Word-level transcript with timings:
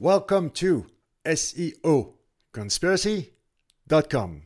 Welcome 0.00 0.50
to 0.50 0.86
SEO 1.24 2.12
Conspiracy.com. 2.52 4.42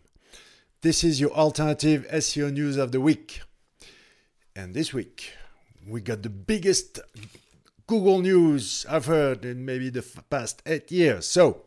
This 0.80 1.04
is 1.04 1.20
your 1.20 1.30
alternative 1.32 2.06
SEO 2.10 2.50
news 2.50 2.78
of 2.78 2.90
the 2.90 3.02
week. 3.02 3.42
And 4.56 4.72
this 4.72 4.94
week, 4.94 5.34
we 5.86 6.00
got 6.00 6.22
the 6.22 6.30
biggest 6.30 7.00
Google 7.86 8.20
news 8.20 8.86
I've 8.88 9.04
heard 9.04 9.44
in 9.44 9.66
maybe 9.66 9.90
the 9.90 9.98
f- 9.98 10.24
past 10.30 10.62
eight 10.64 10.90
years. 10.90 11.26
So, 11.26 11.64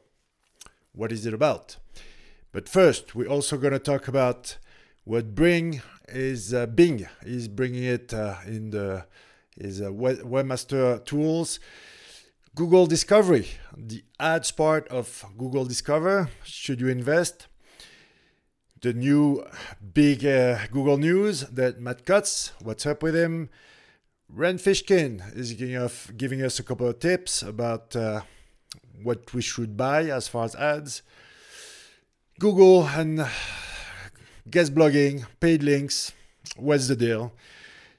what 0.93 1.11
is 1.11 1.27
it 1.27 1.35
about? 1.35 1.77
But 2.51 2.67
first, 2.67 3.13
we're 3.13 3.29
also 3.29 3.55
going 3.55 3.73
to 3.73 3.77
talk 3.77 4.07
about 4.07 4.57
what 5.03 5.35
Bing 5.35 5.83
is 6.07 6.55
uh, 6.55 6.65
Bing 6.65 7.05
is 7.21 7.47
bringing 7.47 7.83
it 7.83 8.15
uh, 8.15 8.37
in 8.47 8.71
the 8.71 9.05
is 9.55 9.79
uh, 9.79 9.91
webmaster 9.91 11.05
tools. 11.05 11.59
Google 12.55 12.87
Discovery, 12.87 13.47
the 13.75 14.01
ads 14.17 14.49
part 14.49 14.87
of 14.87 15.25
Google 15.37 15.65
Discover. 15.65 16.29
Should 16.45 16.79
you 16.79 16.87
invest? 16.87 17.47
The 18.79 18.93
new 18.93 19.45
big 19.93 20.25
uh, 20.25 20.65
Google 20.71 20.97
news 20.97 21.41
that 21.41 21.81
Matt 21.81 22.05
Cutts, 22.05 22.53
what's 22.61 22.85
up 22.85 23.03
with 23.03 23.13
him? 23.13 23.49
Rand 24.29 24.59
Fishkin 24.59 25.35
is 25.35 25.51
giving 25.51 25.75
us, 25.75 26.09
giving 26.15 26.41
us 26.41 26.57
a 26.57 26.63
couple 26.63 26.87
of 26.87 26.99
tips 26.99 27.41
about 27.41 27.93
uh, 27.93 28.21
what 29.03 29.33
we 29.33 29.41
should 29.41 29.75
buy 29.75 30.05
as 30.05 30.29
far 30.29 30.45
as 30.45 30.55
ads. 30.55 31.01
Google 32.39 32.87
and 32.87 33.27
guest 34.49 34.73
blogging, 34.73 35.25
paid 35.41 35.61
links, 35.61 36.13
what's 36.55 36.87
the 36.87 36.95
deal? 36.95 37.33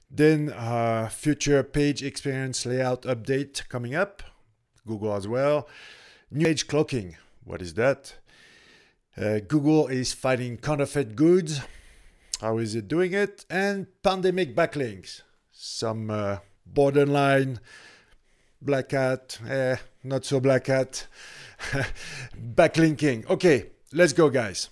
Then 0.09 0.51
uh, 0.51 1.09
future 1.09 1.61
page 1.61 2.01
experience 2.01 2.65
layout 2.65 3.03
update 3.03 3.67
coming 3.69 3.93
up, 3.93 4.23
Google 4.87 5.13
as 5.13 5.27
well. 5.27 5.67
New 6.31 6.47
age 6.47 6.67
cloaking, 6.67 7.15
what 7.43 7.61
is 7.61 7.73
that? 7.75 8.15
Uh, 9.17 9.39
Google 9.47 9.87
is 9.87 10.13
fighting 10.13 10.57
counterfeit 10.57 11.15
goods. 11.15 11.61
How 12.41 12.57
is 12.57 12.75
it 12.75 12.87
doing 12.87 13.13
it? 13.13 13.45
And 13.49 13.87
pandemic 14.03 14.55
backlinks. 14.55 15.21
Some 15.51 16.09
uh, 16.09 16.37
borderline 16.65 17.59
black 18.61 18.91
hat, 18.91 19.39
eh, 19.47 19.77
not 20.03 20.25
so 20.25 20.39
black 20.39 20.67
hat. 20.67 21.07
backlinking. 22.55 23.27
Okay, 23.29 23.67
let's 23.91 24.13
go, 24.13 24.29
guys. 24.29 24.69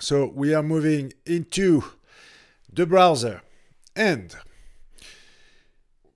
So 0.00 0.30
we 0.32 0.54
are 0.54 0.62
moving 0.62 1.12
into 1.26 1.82
the 2.72 2.86
browser. 2.86 3.42
And 3.96 4.34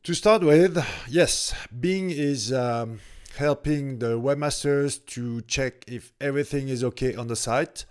to 0.03 0.14
start 0.14 0.42
with, 0.42 0.84
yes, 1.08 1.55
Bing 1.78 2.11
is 2.11 2.53
um, 2.53 2.98
helping 3.36 4.00
the 4.00 4.19
webmasters 4.19 5.05
to 5.06 5.41
check 5.42 5.84
if 5.86 6.12
everything 6.20 6.69
is 6.69 6.83
okay 6.83 7.14
on 7.14 7.28
the 7.28 7.36
site. 7.36 7.84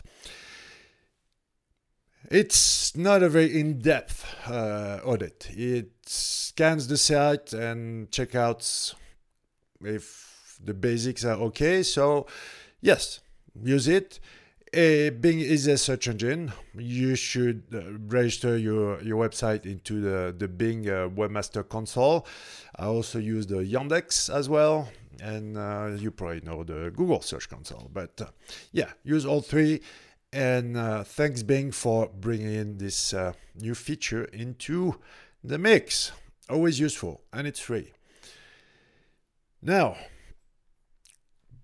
It's 2.30 2.96
not 2.98 3.24
a 3.24 3.30
very 3.30 3.58
in-depth 3.58 4.26
uh, 4.50 5.00
audit. 5.06 5.50
It 5.52 5.92
scans 6.06 6.88
the 6.88 6.98
site 6.98 7.54
and 7.54 8.12
check 8.12 8.36
out 8.36 8.94
if 9.82 10.60
the 10.64 10.74
basics 10.74 11.24
are 11.24 11.38
okay. 11.38 11.82
So, 11.82 12.28
yes, 12.82 13.22
use 13.64 13.88
it. 13.88 14.20
Uh, 14.74 15.10
Bing 15.10 15.42
is 15.42 15.68
a 15.68 15.78
search 15.78 16.08
engine. 16.08 16.54
You 16.78 17.16
should 17.16 17.64
uh, 17.74 17.82
register 18.08 18.58
your, 18.58 19.02
your 19.02 19.18
website 19.18 19.66
into 19.66 20.00
the, 20.00 20.34
the 20.38 20.48
Bing 20.48 20.88
uh, 20.88 21.10
Webmaster 21.10 21.68
Console. 21.68 22.26
I 22.78 22.86
also 22.86 23.20
use 23.20 23.48
the 23.48 23.58
Yandex 23.58 24.34
as 24.34 24.48
well, 24.48 24.88
and 25.22 25.58
uh, 25.58 25.90
you 25.98 26.10
probably 26.10 26.40
know 26.40 26.64
the 26.64 26.90
Google 26.96 27.20
Search 27.20 27.50
Console. 27.50 27.90
But 27.92 28.22
uh, 28.22 28.28
yeah, 28.72 28.92
use 29.04 29.26
all 29.26 29.42
three. 29.42 29.82
And 30.32 30.78
uh, 30.78 31.04
thanks, 31.04 31.44
Bing, 31.44 31.74
for 31.74 32.08
bringing 32.08 32.54
in 32.54 32.78
this 32.78 33.14
new 33.60 33.76
feature 33.76 34.24
into 34.24 35.02
the 35.44 35.58
mix. 35.58 36.14
Always 36.50 36.80
useful, 36.80 37.24
and 37.34 37.46
it's 37.46 37.60
free. 37.60 37.92
Now, 39.62 39.98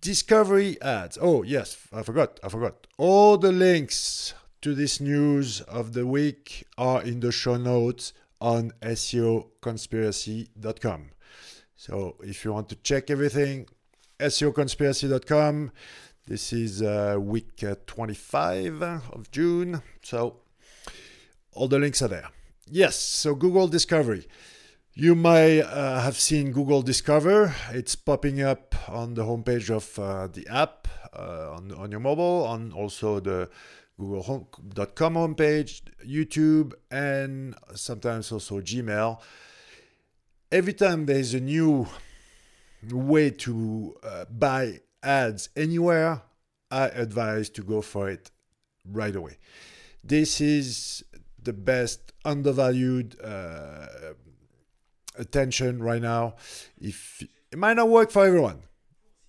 discovery 0.01 0.81
ads. 0.81 1.17
Oh, 1.21 1.43
yes, 1.43 1.77
I 1.93 2.03
forgot. 2.03 2.39
I 2.43 2.49
forgot. 2.49 2.87
All 2.97 3.37
the 3.37 3.51
links 3.51 4.33
to 4.61 4.73
this 4.73 4.99
news 4.99 5.61
of 5.61 5.93
the 5.93 6.05
week 6.05 6.65
are 6.77 7.01
in 7.01 7.19
the 7.19 7.31
show 7.31 7.57
notes 7.57 8.13
on 8.39 8.71
SEOconspiracy.com. 8.81 11.09
So 11.75 12.15
if 12.21 12.43
you 12.43 12.53
want 12.53 12.69
to 12.69 12.75
check 12.75 13.09
everything, 13.09 13.67
SEOconspiracy.com. 14.19 15.71
This 16.27 16.51
is 16.51 16.81
uh, 16.81 17.17
week 17.19 17.63
uh, 17.63 17.75
25 17.85 18.81
of 18.83 19.31
June. 19.31 19.81
So 20.03 20.37
all 21.53 21.67
the 21.67 21.79
links 21.79 22.01
are 22.01 22.07
there. 22.07 22.29
Yes, 22.69 22.97
so 22.97 23.35
Google 23.35 23.67
Discovery. 23.67 24.27
You 24.99 25.13
may 25.13 25.61
uh, 25.61 26.01
have 26.01 26.17
seen 26.17 26.51
Google 26.51 26.81
Discover. 26.81 27.53
It's 27.69 27.95
popping 27.95 28.41
up 28.41 28.73
on 28.89 29.13
the 29.13 29.25
homepage 29.25 29.69
of 29.69 29.99
uh, 29.99 30.25
the 30.25 30.47
app 30.47 30.87
uh, 31.13 31.51
on, 31.51 31.71
on 31.71 31.91
your 31.91 31.99
mobile, 31.99 32.43
on 32.47 32.71
also 32.71 33.19
the 33.19 33.47
google.com 33.99 35.13
homepage, 35.13 35.81
YouTube, 36.03 36.73
and 36.89 37.53
sometimes 37.75 38.31
also 38.31 38.59
Gmail. 38.59 39.21
Every 40.51 40.73
time 40.73 41.05
there's 41.05 41.35
a 41.35 41.41
new 41.41 41.85
way 42.89 43.29
to 43.29 43.95
uh, 44.01 44.25
buy 44.31 44.79
ads 45.03 45.49
anywhere, 45.55 46.23
I 46.71 46.87
advise 46.87 47.51
to 47.51 47.61
go 47.61 47.83
for 47.83 48.09
it 48.09 48.31
right 48.83 49.15
away. 49.15 49.37
This 50.03 50.41
is 50.41 51.03
the 51.39 51.53
best 51.53 52.13
undervalued 52.25 53.15
uh, 53.23 53.85
attention 55.17 55.81
right 55.81 56.01
now. 56.01 56.35
If 56.79 57.23
it 57.51 57.57
might 57.57 57.75
not 57.75 57.89
work 57.89 58.11
for 58.11 58.25
everyone, 58.25 58.63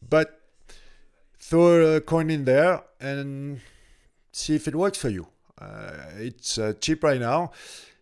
but 0.06 0.40
throw 1.40 1.96
a 1.96 2.00
coin 2.00 2.30
in 2.30 2.44
there 2.44 2.82
and 3.00 3.60
see 4.32 4.54
if 4.54 4.68
it 4.68 4.74
works 4.74 4.98
for 4.98 5.08
you. 5.08 5.28
Uh, 5.60 5.92
it's 6.16 6.58
uh, 6.58 6.72
cheap 6.80 7.02
right 7.02 7.20
now. 7.20 7.52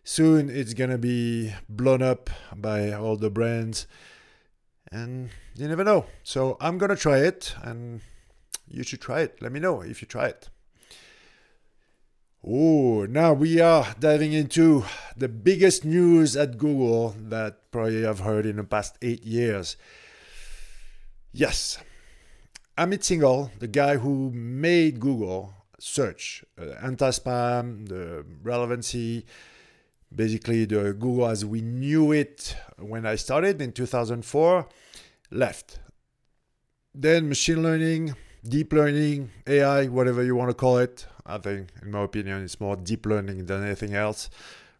Soon 0.03 0.49
it's 0.49 0.73
gonna 0.73 0.97
be 0.97 1.53
blown 1.67 2.01
up 2.01 2.29
by 2.55 2.93
all 2.93 3.17
the 3.17 3.29
brands, 3.29 3.87
and 4.91 5.29
you 5.55 5.67
never 5.67 5.83
know. 5.83 6.05
So 6.23 6.57
I'm 6.61 6.77
gonna 6.77 6.95
try 6.95 7.17
it, 7.17 7.55
and 7.61 8.01
you 8.67 8.83
should 8.83 9.01
try 9.01 9.21
it. 9.21 9.41
Let 9.41 9.51
me 9.51 9.59
know 9.59 9.81
if 9.81 10.01
you 10.01 10.07
try 10.07 10.27
it. 10.27 10.49
Oh, 12.49 13.05
now 13.09 13.33
we 13.33 13.59
are 13.59 13.93
diving 13.99 14.31
into 14.31 14.85
the 15.17 15.27
biggest 15.27 15.83
news 15.83 16.37
at 16.37 16.57
Google 16.57 17.13
that 17.19 17.71
probably 17.71 18.05
I've 18.07 18.21
heard 18.21 18.45
in 18.45 18.55
the 18.55 18.63
past 18.63 18.97
eight 19.01 19.21
years. 19.23 19.75
Yes, 21.33 21.77
Amit 22.77 22.99
Singhal, 22.99 23.51
the 23.59 23.67
guy 23.67 23.97
who 23.97 24.31
made 24.31 25.01
Google 25.01 25.55
search, 25.77 26.45
uh, 26.57 26.67
anti-spam, 26.81 27.89
the 27.89 28.25
relevancy, 28.41 29.25
basically 30.15 30.63
the 30.63 30.93
Google 30.93 31.27
as 31.27 31.43
we 31.43 31.59
knew 31.59 32.13
it 32.13 32.55
when 32.79 33.05
I 33.05 33.15
started 33.15 33.61
in 33.61 33.73
2004, 33.73 34.65
left. 35.31 35.79
Then 36.95 37.27
machine 37.27 37.61
learning, 37.61 38.15
deep 38.47 38.71
learning, 38.71 39.31
AI, 39.45 39.87
whatever 39.87 40.23
you 40.23 40.37
want 40.37 40.49
to 40.49 40.55
call 40.55 40.77
it, 40.77 41.05
I 41.27 41.37
think, 41.37 41.69
in 41.81 41.91
my 41.91 42.03
opinion, 42.03 42.43
it's 42.43 42.59
more 42.59 42.77
deep 42.77 43.05
learning 43.05 43.45
than 43.45 43.63
anything 43.63 43.93
else. 43.93 44.29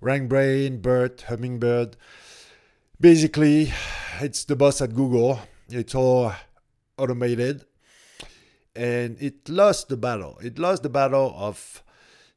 RankBrain, 0.01 0.81
BERT, 0.81 1.25
Hummingbird. 1.27 1.97
Basically, 2.99 3.73
it's 4.21 4.45
the 4.45 4.55
boss 4.55 4.81
at 4.81 4.95
Google. 4.95 5.39
It's 5.69 5.93
all 5.93 6.31
automated. 6.97 7.65
And 8.75 9.21
it 9.21 9.49
lost 9.49 9.89
the 9.89 9.97
battle. 9.97 10.39
It 10.41 10.57
lost 10.57 10.83
the 10.83 10.89
battle 10.89 11.33
of 11.35 11.83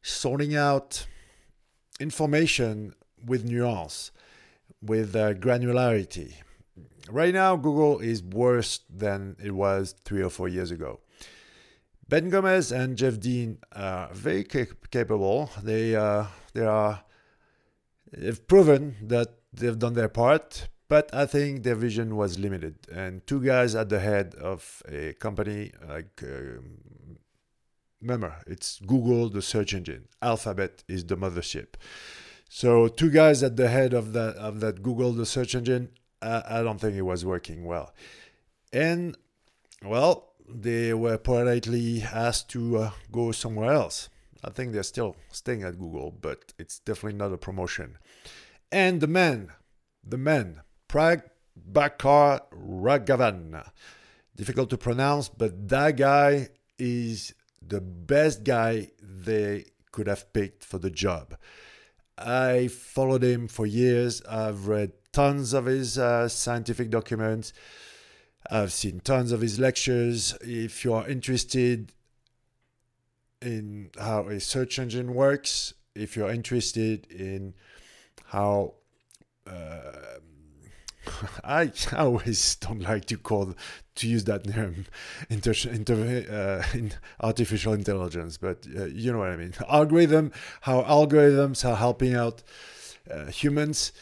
sorting 0.03 0.57
out 0.57 1.07
information 2.01 2.95
with 3.25 3.45
nuance, 3.45 4.11
with 4.83 5.15
uh, 5.15 5.35
granularity. 5.35 6.35
Right 7.09 7.35
now, 7.35 7.57
Google 7.57 8.01
is 8.01 8.23
worse 8.23 8.81
than 8.89 9.37
it 9.43 9.53
was 9.53 9.95
three 10.05 10.23
or 10.23 10.31
four 10.31 10.49
years 10.49 10.71
ago. 10.71 11.01
Ben 12.11 12.29
Gomes 12.29 12.73
and 12.73 12.99
Jeff 12.99 13.21
Dean 13.21 13.59
are 13.71 14.13
very 14.13 14.43
capable. 14.43 15.49
They 15.63 15.95
uh, 15.95 16.27
they 16.55 16.67
are 16.67 17.05
they've 18.13 18.45
proven 18.49 18.97
that 19.03 19.29
they've 19.53 19.79
done 19.79 19.95
their 19.95 20.09
part, 20.09 20.69
but 20.89 21.09
I 21.15 21.27
think 21.27 21.63
their 21.63 21.77
vision 21.77 22.17
was 22.17 22.37
limited. 22.37 22.75
And 22.93 23.25
two 23.29 23.41
guys 23.41 23.77
at 23.77 23.91
the 23.91 24.01
head 24.01 24.35
of 24.35 24.83
a 24.89 25.13
company 25.15 25.71
like 25.89 26.21
uh, 26.25 26.59
remember 28.01 28.35
it's 28.45 28.81
Google, 28.81 29.29
the 29.29 29.41
search 29.41 29.73
engine. 29.73 30.09
Alphabet 30.21 30.83
is 30.89 31.05
the 31.05 31.17
mothership. 31.17 31.75
So 32.49 32.89
two 32.89 33.13
guys 33.13 33.45
at 33.45 33.55
the 33.57 33.69
head 33.69 33.95
of 33.95 34.15
that 34.15 34.35
of 34.35 34.59
that 34.59 34.83
Google, 34.83 35.13
the 35.13 35.27
search 35.27 35.55
engine. 35.55 35.91
I, 36.21 36.43
I 36.59 36.63
don't 36.65 36.81
think 36.81 36.97
it 36.97 37.03
was 37.03 37.25
working 37.25 37.65
well. 37.65 37.95
And, 38.73 39.17
well, 39.85 40.30
they 40.53 40.95
were 40.95 41.19
politely 41.19 42.03
asked 42.03 42.49
to 42.51 42.79
uh, 42.79 42.91
go 43.11 43.33
somewhere 43.33 43.73
else. 43.73 44.09
I 44.43 44.51
think 44.51 44.73
they're 44.73 44.83
still 44.83 45.17
staying 45.31 45.63
at 45.63 45.79
Google, 45.79 46.11
but 46.11 46.53
it's 46.59 46.79
definitely 46.79 47.19
not 47.19 47.33
a 47.33 47.39
promotion. 47.39 47.99
And 48.73 49.01
the 49.01 49.07
man, 49.07 49.53
the 50.03 50.19
man, 50.19 50.63
Prag 50.89 51.23
Bakar 51.57 52.43
Raghavan. 52.53 53.69
Difficult 54.37 54.71
to 54.71 54.79
pronounce, 54.79 55.29
but 55.29 55.69
that 55.69 55.97
guy 55.97 56.49
is 56.79 57.35
the 57.61 57.81
best 57.81 58.45
guy 58.45 58.91
they 59.03 59.67
could 59.93 60.07
have 60.07 60.33
picked 60.33 60.65
for 60.65 60.79
the 60.79 60.91
job. 60.91 61.37
I 62.17 62.69
followed 62.69 63.23
him 63.23 63.49
for 63.49 63.67
years. 63.67 64.23
I've 64.23 64.67
read 64.67 64.93
tons 65.13 65.53
of 65.53 65.67
his 65.67 65.99
uh, 65.99 66.29
scientific 66.29 66.91
documents. 66.91 67.53
I've 68.51 68.73
seen 68.73 69.01
tons 69.01 69.31
of 69.31 69.41
his 69.41 69.61
lectures. 69.61 70.37
If 70.41 70.85
you 70.85 70.93
are 70.95 71.09
interested 71.09 71.93
in 73.41 73.91
how 73.99 74.29
a 74.29 74.41
search 74.41 74.79
engine 74.79 75.15
works, 75.15 75.75
if 75.95 76.17
you're 76.17 76.31
interested 76.31 77.07
in 77.11 77.55
how 78.27 78.75
uh, 79.47 80.19
I, 81.45 81.73
always 81.97 82.57
don't 82.57 82.81
like 82.81 83.05
to 83.07 83.17
call 83.17 83.55
to 83.95 84.09
use 84.09 84.25
that 84.25 84.53
term 84.53 84.87
inter, 85.29 85.55
inter, 85.71 86.25
uh, 86.31 86.77
in 86.77 86.93
artificial 87.21 87.73
intelligence, 87.73 88.37
but 88.37 88.67
uh, 88.77 88.87
you 88.87 89.13
know 89.13 89.19
what 89.19 89.31
I 89.31 89.37
mean. 89.37 89.55
Algorithm, 89.69 90.33
how 90.63 90.83
algorithms 90.83 91.69
are 91.69 91.77
helping 91.77 92.15
out 92.15 92.43
uh, 93.11 93.27
humans. 93.27 93.93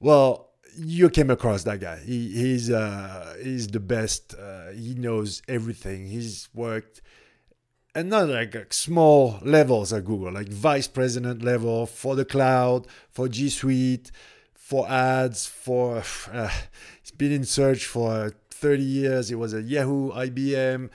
Well, 0.00 0.51
you 0.76 1.10
came 1.10 1.30
across 1.30 1.64
that 1.64 1.80
guy. 1.80 1.98
He, 1.98 2.30
he's 2.30 2.70
uh, 2.70 3.36
he's 3.42 3.68
the 3.68 3.80
best. 3.80 4.34
Uh, 4.34 4.70
he 4.70 4.94
knows 4.94 5.42
everything. 5.48 6.06
He's 6.06 6.48
worked 6.54 7.02
and 7.94 8.08
not 8.08 8.28
like, 8.28 8.54
like 8.54 8.72
small 8.72 9.38
levels 9.42 9.92
at 9.92 10.04
Google, 10.04 10.32
like 10.32 10.48
vice 10.48 10.88
president 10.88 11.42
level 11.42 11.86
for 11.86 12.16
the 12.16 12.24
cloud, 12.24 12.86
for 13.10 13.28
G 13.28 13.48
Suite, 13.48 14.10
for 14.54 14.88
ads, 14.88 15.46
for 15.46 16.02
uh, 16.32 16.50
he's 17.02 17.10
been 17.12 17.32
in 17.32 17.44
search 17.44 17.84
for 17.84 18.32
30 18.50 18.82
years. 18.82 19.28
He 19.28 19.34
was 19.34 19.54
at 19.54 19.64
Yahoo, 19.64 20.10
IBM. 20.12 20.90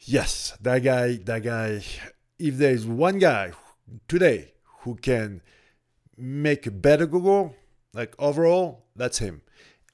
Yes, 0.00 0.56
that 0.60 0.80
guy, 0.80 1.16
that 1.16 1.42
guy. 1.42 1.84
If 2.38 2.56
there's 2.56 2.86
one 2.86 3.18
guy 3.18 3.52
today 4.08 4.54
who 4.80 4.96
can 4.96 5.42
make 6.16 6.66
a 6.66 6.72
better 6.72 7.06
Google, 7.06 7.54
like 7.94 8.14
overall, 8.18 8.84
that's 8.96 9.18
him. 9.18 9.42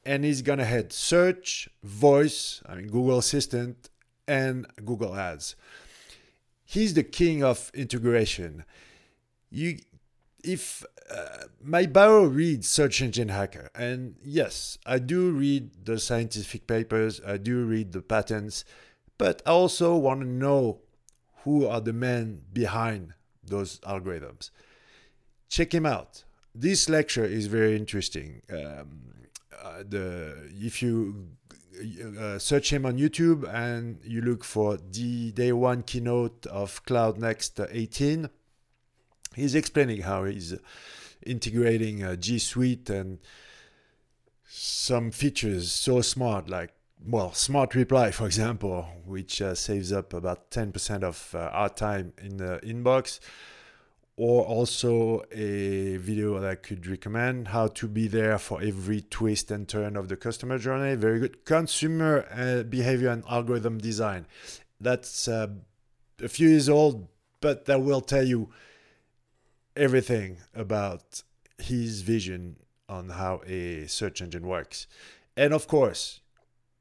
And 0.05 0.25
he's 0.25 0.43
gonna 0.43 0.65
head 0.65 0.93
search, 0.93 1.69
voice, 1.83 2.62
I 2.67 2.77
mean 2.77 2.89
Google 2.89 3.19
Assistant, 3.19 3.91
and 4.27 4.67
Google 4.85 5.15
Ads 5.15 5.56
he's 6.69 6.93
the 6.93 7.03
king 7.03 7.43
of 7.43 7.71
integration. 7.73 8.62
You, 9.50 9.79
if 10.45 10.85
uh, 11.11 11.47
my 11.62 11.87
bio 11.87 12.25
reads 12.25 12.69
Search 12.69 13.00
Engine 13.00 13.31
Hacker, 13.31 13.71
and 13.75 14.17
yes, 14.23 14.77
I 14.85 14.99
do 14.99 15.31
read 15.31 15.87
the 15.87 15.99
scientific 15.99 16.67
papers, 16.67 17.23
I 17.27 17.39
do 17.39 17.65
read 17.65 17.93
the 17.93 18.03
patents, 18.03 18.67
but 19.17 19.41
I 19.47 19.51
also 19.51 19.97
want 19.97 20.21
to 20.21 20.27
know 20.27 20.81
who 21.44 21.67
are 21.67 21.81
the 21.81 21.94
men 21.94 22.43
behind 22.53 23.15
those 23.43 23.79
algorithms. 23.81 24.51
Check 25.49 25.73
him 25.73 25.87
out. 25.87 26.25
This 26.60 26.88
lecture 26.88 27.25
is 27.25 27.46
very 27.46 27.76
interesting. 27.76 28.43
Um, 28.50 29.14
uh, 29.62 29.84
the 29.88 30.34
if 30.60 30.82
you 30.82 31.28
uh, 32.19 32.37
search 32.40 32.72
him 32.72 32.84
on 32.84 32.99
YouTube 32.99 33.49
and 33.49 34.00
you 34.02 34.20
look 34.22 34.43
for 34.43 34.76
the 34.76 35.31
day 35.31 35.52
one 35.52 35.84
keynote 35.84 36.46
of 36.46 36.82
Cloud 36.82 37.16
Next 37.16 37.60
18. 37.60 38.28
He's 39.37 39.55
explaining 39.55 40.02
how 40.02 40.25
he's 40.25 40.55
integrating 41.25 42.02
uh, 42.02 42.16
G 42.16 42.40
Suite 42.40 42.90
and 42.90 43.20
some 44.49 45.12
features 45.12 45.70
so 45.70 46.00
smart, 46.00 46.49
like 46.49 46.72
well, 47.06 47.32
Smart 47.34 47.76
Reply, 47.76 48.10
for 48.10 48.26
example, 48.26 48.88
which 49.06 49.40
uh, 49.40 49.55
saves 49.55 49.93
up 49.93 50.12
about 50.12 50.50
10% 50.50 51.05
of 51.05 51.32
uh, 51.37 51.50
our 51.52 51.69
time 51.69 52.14
in 52.20 52.38
the 52.38 52.58
inbox 52.64 53.20
or 54.19 54.44
also 54.44 55.23
a 55.31 55.97
video 55.99 56.41
that 56.41 56.50
I 56.50 56.56
could 56.56 56.88
recommend 56.88 57.49
how 57.49 57.69
to 57.69 57.87
be 57.87 58.09
there 58.09 58.37
for 58.37 58.61
every 58.61 59.00
twist 59.00 59.53
and 59.53 59.69
turn 59.69 59.97
of 59.97 60.09
the 60.09 60.17
customer 60.17 60.59
journey. 60.59 60.97
Very 60.97 61.20
good. 61.20 61.44
Consumer 61.44 62.26
uh, 62.32 62.65
behavior 62.65 63.11
and 63.11 63.23
algorithm 63.31 63.79
design. 63.79 64.26
That's 64.81 65.29
uh, 65.29 65.47
a 66.20 66.29
few 66.29 66.49
years 66.49 66.69
old, 66.69 67.06
but 67.41 67.67
that 67.67 67.81
will 67.81 68.00
tell 68.00 68.25
you 68.25 68.50
everything 69.76 70.38
about 70.53 71.23
his 71.56 72.00
vision 72.00 72.56
on 72.88 73.11
how 73.11 73.43
a 73.47 73.87
search 73.87 74.20
engine 74.20 74.49
works. 74.49 74.88
And 75.37 75.55
of 75.55 75.69
course, 75.69 76.23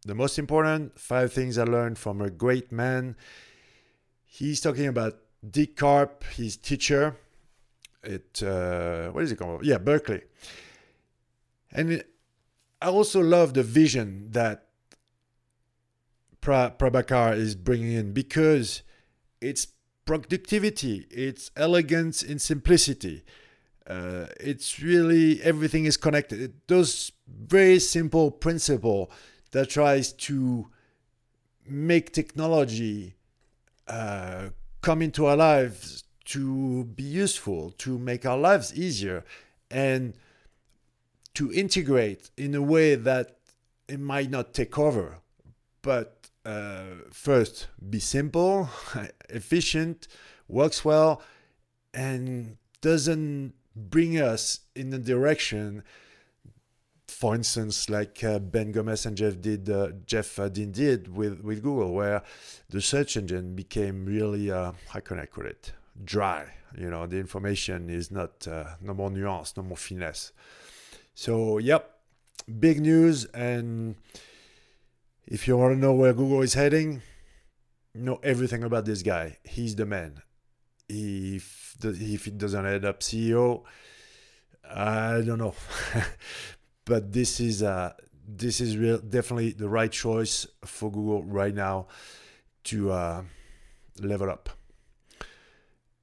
the 0.03 0.15
most 0.15 0.39
important 0.39 0.99
five 0.99 1.33
things 1.33 1.59
I 1.59 1.65
learned 1.65 1.99
from 1.99 2.19
a 2.19 2.31
great 2.31 2.71
man. 2.71 3.15
He's 4.25 4.59
talking 4.59 4.87
about 4.87 5.19
Dick 5.47 5.75
Karp, 5.75 6.23
his 6.23 6.57
teacher 6.57 7.15
it 8.07 8.41
uh, 8.43 9.09
what 9.11 9.23
is 9.23 9.31
it 9.31 9.37
called? 9.37 9.65
Yeah, 9.65 9.77
Berkeley. 9.77 10.21
And 11.71 12.03
I 12.81 12.87
also 12.87 13.19
love 13.21 13.53
the 13.53 13.63
vision 13.63 14.31
that 14.31 14.67
pra- 16.41 16.73
Prabhakar 16.77 17.35
is 17.35 17.55
bringing 17.55 17.91
in 17.91 18.13
because 18.13 18.83
it's 19.41 19.67
productivity, 20.05 21.05
it's 21.11 21.51
elegance 21.55 22.23
in 22.23 22.39
simplicity. 22.39 23.23
Uh, 23.85 24.27
it's 24.39 24.79
really 24.79 25.41
everything 25.43 25.85
is 25.85 25.97
connected. 25.97 26.41
It, 26.41 26.67
those 26.67 27.11
very 27.27 27.79
simple 27.79 28.31
principle 28.31 29.11
that 29.51 29.69
tries 29.69 30.11
to 30.13 30.67
make 31.65 32.11
technology 32.13 33.15
uh, 33.87 34.49
come 34.81 35.01
into 35.01 35.25
our 35.25 35.35
lives 35.35 36.03
to 36.27 36.83
be 36.83 37.03
useful, 37.03 37.71
to 37.71 37.97
make 37.97 38.25
our 38.25 38.37
lives 38.37 38.77
easier, 38.77 39.23
and 39.71 40.13
to 41.33 41.51
integrate 41.53 42.29
in 42.35 42.53
a 42.53 42.61
way 42.61 42.95
that 42.95 43.37
it 43.87 43.99
might 43.99 44.29
not 44.29 44.53
take 44.53 44.77
over, 44.77 45.19
but 45.81 46.29
uh, 46.45 46.83
first 47.11 47.67
be 47.89 47.99
simple, 47.99 48.69
efficient, 49.29 50.07
works 50.47 50.83
well, 50.83 51.21
and 51.93 52.57
doesn't 52.81 53.53
bring 53.75 54.19
us 54.19 54.61
in 54.75 54.93
a 54.93 54.99
direction. 54.99 55.83
For 57.07 57.35
instance, 57.35 57.89
like 57.89 58.21
uh, 58.23 58.39
Ben 58.39 58.73
Gomes 58.73 59.05
and 59.05 59.15
Jeff 59.15 59.39
did, 59.39 59.69
uh, 59.69 59.91
Jeff 60.05 60.37
uh, 60.39 60.49
Dean 60.49 60.73
did 60.73 61.15
with, 61.15 61.39
with 61.41 61.63
Google, 61.63 61.93
where 61.93 62.21
the 62.69 62.81
search 62.81 63.15
engine 63.15 63.55
became 63.55 64.05
really, 64.05 64.51
uh, 64.51 64.73
how 64.89 64.99
can 64.99 65.19
I 65.19 65.25
call 65.25 65.45
it, 65.45 65.71
dry. 66.03 66.53
You 66.77 66.89
know, 66.89 67.07
the 67.07 67.17
information 67.17 67.89
is 67.89 68.11
not 68.11 68.47
uh, 68.47 68.75
no 68.81 68.93
more 68.93 69.09
nuance, 69.09 69.55
no 69.55 69.63
more 69.63 69.77
finesse. 69.77 70.31
So, 71.15 71.57
yep, 71.57 71.99
big 72.59 72.81
news. 72.81 73.25
And 73.25 73.95
if 75.25 75.47
you 75.47 75.57
want 75.57 75.75
to 75.75 75.79
know 75.79 75.93
where 75.93 76.13
Google 76.13 76.41
is 76.41 76.53
heading, 76.53 77.01
know 77.93 78.19
everything 78.23 78.63
about 78.63 78.85
this 78.85 79.01
guy. 79.01 79.37
He's 79.43 79.75
the 79.75 79.85
man. 79.85 80.21
If 80.89 81.75
if 81.83 82.27
it 82.27 82.37
doesn't 82.37 82.65
end 82.65 82.85
up 82.85 83.01
CEO, 83.01 83.63
I 84.69 85.21
don't 85.21 85.39
know. 85.39 85.55
but 86.85 87.11
this 87.11 87.39
is 87.39 87.63
uh 87.63 87.93
this 88.27 88.59
is 88.59 88.77
real 88.77 88.97
definitely 88.99 89.51
the 89.51 89.69
right 89.69 89.91
choice 89.91 90.45
for 90.65 90.91
Google 90.91 91.23
right 91.23 91.53
now 91.53 91.87
to 92.65 92.91
uh, 92.91 93.23
level 94.01 94.29
up. 94.29 94.49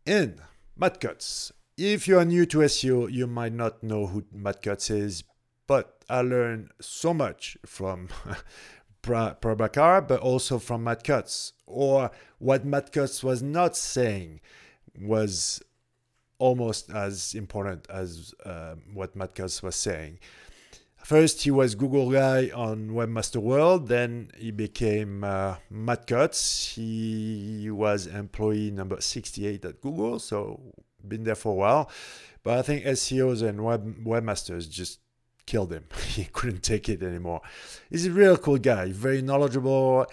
And 0.07 0.43
Matt 0.77 1.01
Cutts. 1.01 1.51
If 1.79 2.07
you 2.07 2.19
are 2.19 2.25
new 2.25 2.45
to 2.47 2.59
SEO, 2.59 3.11
you 3.11 3.27
might 3.27 3.55
not 3.55 3.83
know 3.83 4.07
who 4.07 4.25
Matt 4.33 4.61
Cutts 4.61 4.91
is, 4.91 5.25
but 5.67 6.05
I 6.11 6.21
learned 6.21 6.71
so 6.81 7.15
much 7.15 7.57
from 7.65 8.09
Prabhakar, 9.03 10.07
but 10.07 10.21
also 10.21 10.59
from 10.59 10.85
Matt 10.85 11.05
Cutts. 11.05 11.55
Or 11.67 12.11
what 12.39 12.67
Matt 12.67 12.93
Cutts 12.93 13.25
was 13.25 13.43
not 13.43 13.77
saying 13.77 14.41
was 15.01 15.63
almost 16.39 16.91
as 16.91 17.35
important 17.35 17.87
as 17.89 18.35
uh, 18.45 18.75
what 18.93 19.17
Matt 19.17 19.35
Cutts 19.35 19.63
was 19.63 19.75
saying. 19.75 20.19
First, 21.05 21.43
he 21.43 21.51
was 21.51 21.75
Google 21.75 22.11
guy 22.11 22.51
on 22.55 22.89
Webmaster 22.93 23.37
World. 23.37 23.89
Then 23.89 24.31
he 24.39 24.51
became 24.51 25.23
uh, 25.23 25.57
Matt 25.69 26.07
Cutts. 26.07 26.75
He 26.75 27.69
was 27.71 28.07
employee 28.07 28.71
number 28.71 28.99
68 28.99 29.67
at 29.67 29.83
Google, 29.83 30.19
so 30.19 30.73
been 31.07 31.25
there 31.25 31.35
for 31.35 31.53
a 31.53 31.57
while. 31.57 31.91
But 32.43 32.59
I 32.59 32.63
think 32.63 32.87
SEOs 32.87 33.47
and 33.47 33.63
web, 33.63 34.03
webmasters 34.03 34.71
just 34.71 35.01
killed 35.45 35.75
him. 35.75 35.85
he 36.07 36.25
couldn't 36.25 36.63
take 36.63 36.89
it 36.89 37.03
anymore. 37.03 37.43
He's 37.91 38.07
a 38.07 38.11
real 38.11 38.39
cool 38.39 38.57
guy, 38.57 38.91
very 38.91 39.21
knowledgeable, 39.21 40.07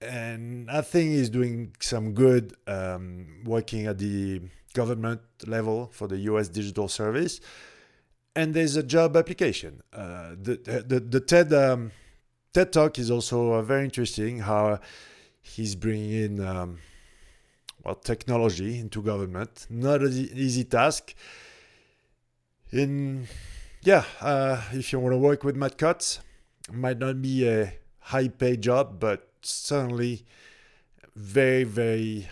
and 0.00 0.68
I 0.68 0.80
think 0.80 1.10
he's 1.10 1.30
doing 1.30 1.76
some 1.78 2.14
good 2.14 2.54
um, 2.66 3.42
working 3.44 3.86
at 3.86 3.98
the 3.98 4.42
government 4.74 5.20
level 5.46 5.88
for 5.92 6.08
the 6.08 6.18
US 6.18 6.48
Digital 6.48 6.88
Service. 6.88 7.40
And 8.34 8.54
there's 8.54 8.76
a 8.76 8.82
job 8.82 9.16
application. 9.16 9.82
Uh, 9.92 10.30
the, 10.40 10.84
the, 10.86 11.00
the 11.00 11.20
TED, 11.20 11.52
um, 11.52 11.90
TED 12.52 12.72
Talk 12.72 12.98
is 12.98 13.10
also 13.10 13.54
uh, 13.54 13.62
very 13.62 13.84
interesting 13.84 14.40
how 14.40 14.78
he's 15.42 15.74
bringing 15.74 16.12
in 16.12 16.46
um, 16.46 16.78
well, 17.84 17.96
technology 17.96 18.78
into 18.78 19.02
government. 19.02 19.66
Not 19.68 20.02
an 20.02 20.12
easy 20.12 20.64
task. 20.64 21.14
In 22.72 23.26
yeah, 23.82 24.04
uh, 24.20 24.62
if 24.72 24.92
you 24.92 25.00
want 25.00 25.14
to 25.14 25.18
work 25.18 25.42
with 25.42 25.56
Matt 25.56 25.78
Cutts, 25.78 26.20
might 26.70 26.98
not 26.98 27.20
be 27.22 27.48
a 27.48 27.72
high 27.98 28.28
paid 28.28 28.60
job, 28.62 29.00
but 29.00 29.28
certainly 29.42 30.24
very, 31.16 31.64
very, 31.64 32.28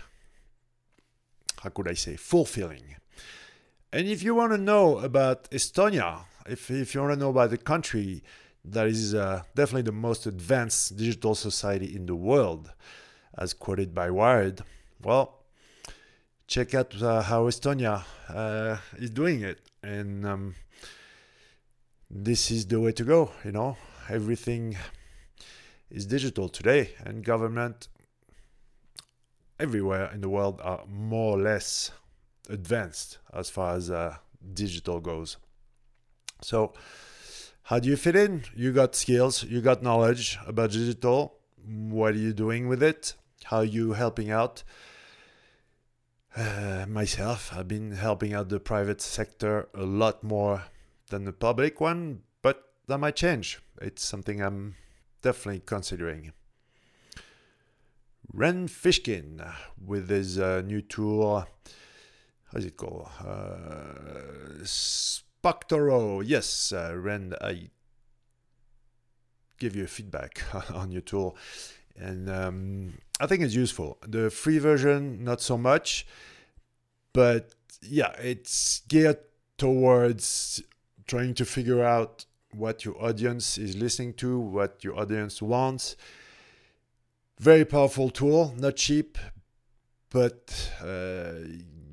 how 1.61 1.69
could 1.69 1.87
I 1.87 1.93
say, 1.93 2.15
fulfilling. 2.15 2.95
And 3.91 4.07
if 4.07 4.21
you 4.21 4.35
want 4.35 4.51
to 4.51 4.57
know 4.59 4.99
about 4.99 5.49
Estonia, 5.49 6.19
if, 6.45 6.69
if 6.69 6.93
you 6.93 7.01
want 7.01 7.13
to 7.13 7.19
know 7.19 7.31
about 7.31 7.49
the 7.49 7.57
country 7.57 8.23
that 8.63 8.85
is 8.85 9.15
uh, 9.15 9.41
definitely 9.55 9.81
the 9.81 9.91
most 9.91 10.27
advanced 10.27 10.95
digital 10.95 11.33
society 11.33 11.95
in 11.95 12.05
the 12.05 12.13
world, 12.15 12.71
as 13.35 13.53
quoted 13.53 13.95
by 13.95 14.11
Wired, 14.11 14.61
well, 15.01 15.39
check 16.45 16.75
out 16.75 17.01
uh, 17.01 17.23
how 17.23 17.45
Estonia 17.45 18.03
uh, 18.27 18.77
is 18.97 19.09
doing 19.09 19.41
it. 19.41 19.59
And 19.81 20.23
um, 20.23 20.55
this 22.11 22.51
is 22.51 22.67
the 22.67 22.79
way 22.79 22.91
to 22.91 23.03
go, 23.03 23.31
you 23.43 23.51
know, 23.51 23.75
everything 24.07 24.77
is 25.89 26.05
digital 26.05 26.47
today, 26.47 26.91
and 27.03 27.23
government 27.23 27.87
everywhere 29.59 30.11
in 30.13 30.21
the 30.21 30.29
world 30.29 30.61
are 30.63 30.83
more 30.87 31.37
or 31.37 31.41
less 31.41 31.91
advanced 32.49 33.19
as 33.33 33.49
far 33.49 33.75
as 33.75 33.89
uh, 33.89 34.17
digital 34.53 34.99
goes. 34.99 35.37
So, 36.41 36.73
how 37.63 37.79
do 37.79 37.89
you 37.89 37.95
fit 37.95 38.15
in? 38.15 38.43
You 38.55 38.71
got 38.73 38.95
skills, 38.95 39.43
you 39.43 39.61
got 39.61 39.83
knowledge 39.83 40.39
about 40.47 40.71
digital. 40.71 41.35
What 41.63 42.15
are 42.15 42.17
you 42.17 42.33
doing 42.33 42.67
with 42.67 42.81
it? 42.81 43.13
How 43.43 43.57
are 43.57 43.65
you 43.65 43.93
helping 43.93 44.31
out? 44.31 44.63
Uh, 46.35 46.85
myself, 46.87 47.51
I've 47.55 47.67
been 47.67 47.91
helping 47.91 48.33
out 48.33 48.49
the 48.49 48.59
private 48.59 49.01
sector 49.01 49.67
a 49.73 49.83
lot 49.83 50.23
more 50.23 50.63
than 51.09 51.25
the 51.25 51.33
public 51.33 51.81
one, 51.81 52.21
but 52.41 52.73
that 52.87 52.97
might 52.99 53.15
change. 53.15 53.59
It's 53.81 54.03
something 54.03 54.41
I'm 54.41 54.75
definitely 55.21 55.61
considering. 55.65 56.33
Rand 58.31 58.69
Fishkin 58.69 59.53
with 59.83 60.09
his 60.09 60.37
uh, 60.37 60.61
new 60.65 60.81
tool. 60.81 61.47
How's 62.51 62.65
it 62.65 62.77
called? 62.77 63.07
Uh, 63.19 64.63
SparkToro. 64.63 66.23
Yes, 66.25 66.71
uh, 66.71 66.95
Rand, 66.95 67.35
I 67.41 67.69
give 69.59 69.75
you 69.75 69.85
feedback 69.85 70.41
on 70.73 70.91
your 70.91 71.01
tool. 71.01 71.37
And 71.95 72.29
um, 72.29 72.93
I 73.19 73.27
think 73.27 73.43
it's 73.43 73.53
useful. 73.53 73.97
The 74.07 74.29
free 74.29 74.57
version, 74.57 75.23
not 75.23 75.41
so 75.41 75.57
much. 75.57 76.07
But 77.13 77.53
yeah, 77.81 78.13
it's 78.13 78.81
geared 78.87 79.19
towards 79.57 80.63
trying 81.05 81.33
to 81.35 81.45
figure 81.45 81.83
out 81.83 82.25
what 82.51 82.85
your 82.85 82.99
audience 83.03 83.57
is 83.57 83.75
listening 83.75 84.13
to, 84.13 84.39
what 84.39 84.83
your 84.83 84.97
audience 84.97 85.41
wants. 85.41 85.95
Very 87.39 87.65
powerful 87.65 88.09
tool, 88.09 88.53
not 88.57 88.75
cheap, 88.75 89.17
but 90.09 90.71
uh, 90.81 91.33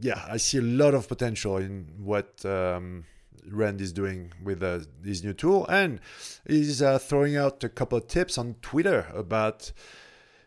yeah, 0.01 0.25
I 0.29 0.37
see 0.37 0.59
a 0.59 0.63
lot 0.63 0.95
of 0.95 1.09
potential 1.09 1.57
in 1.57 1.89
what 1.99 2.45
um, 2.45 3.05
Rand 3.51 3.81
is 3.81 3.93
doing 3.93 4.33
with 4.43 4.63
uh, 4.63 4.81
this 5.01 5.23
new 5.23 5.33
tool, 5.33 5.67
and 5.67 6.01
he's 6.47 6.83
uh, 6.83 6.99
throwing 6.99 7.37
out 7.37 7.63
a 7.65 7.69
couple 7.69 7.99
of 7.99 8.09
tips 8.09 8.39
on 8.39 8.57
Twitter 8.63 9.07
about 9.15 9.73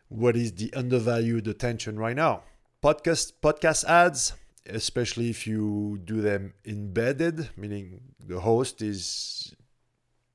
what 0.10 0.36
is 0.36 0.54
the 0.54 0.74
undervalued 0.74 1.48
attention 1.48 1.98
right 1.98 2.16
now. 2.16 2.44
Podcast 2.84 3.34
podcast 3.42 3.86
ads, 3.86 4.34
especially 4.66 5.30
if 5.30 5.46
you 5.46 6.00
do 6.04 6.22
them 6.22 6.54
embedded, 6.66 7.50
meaning 7.58 8.02
the 8.26 8.40
host 8.40 8.82
is 8.82 9.54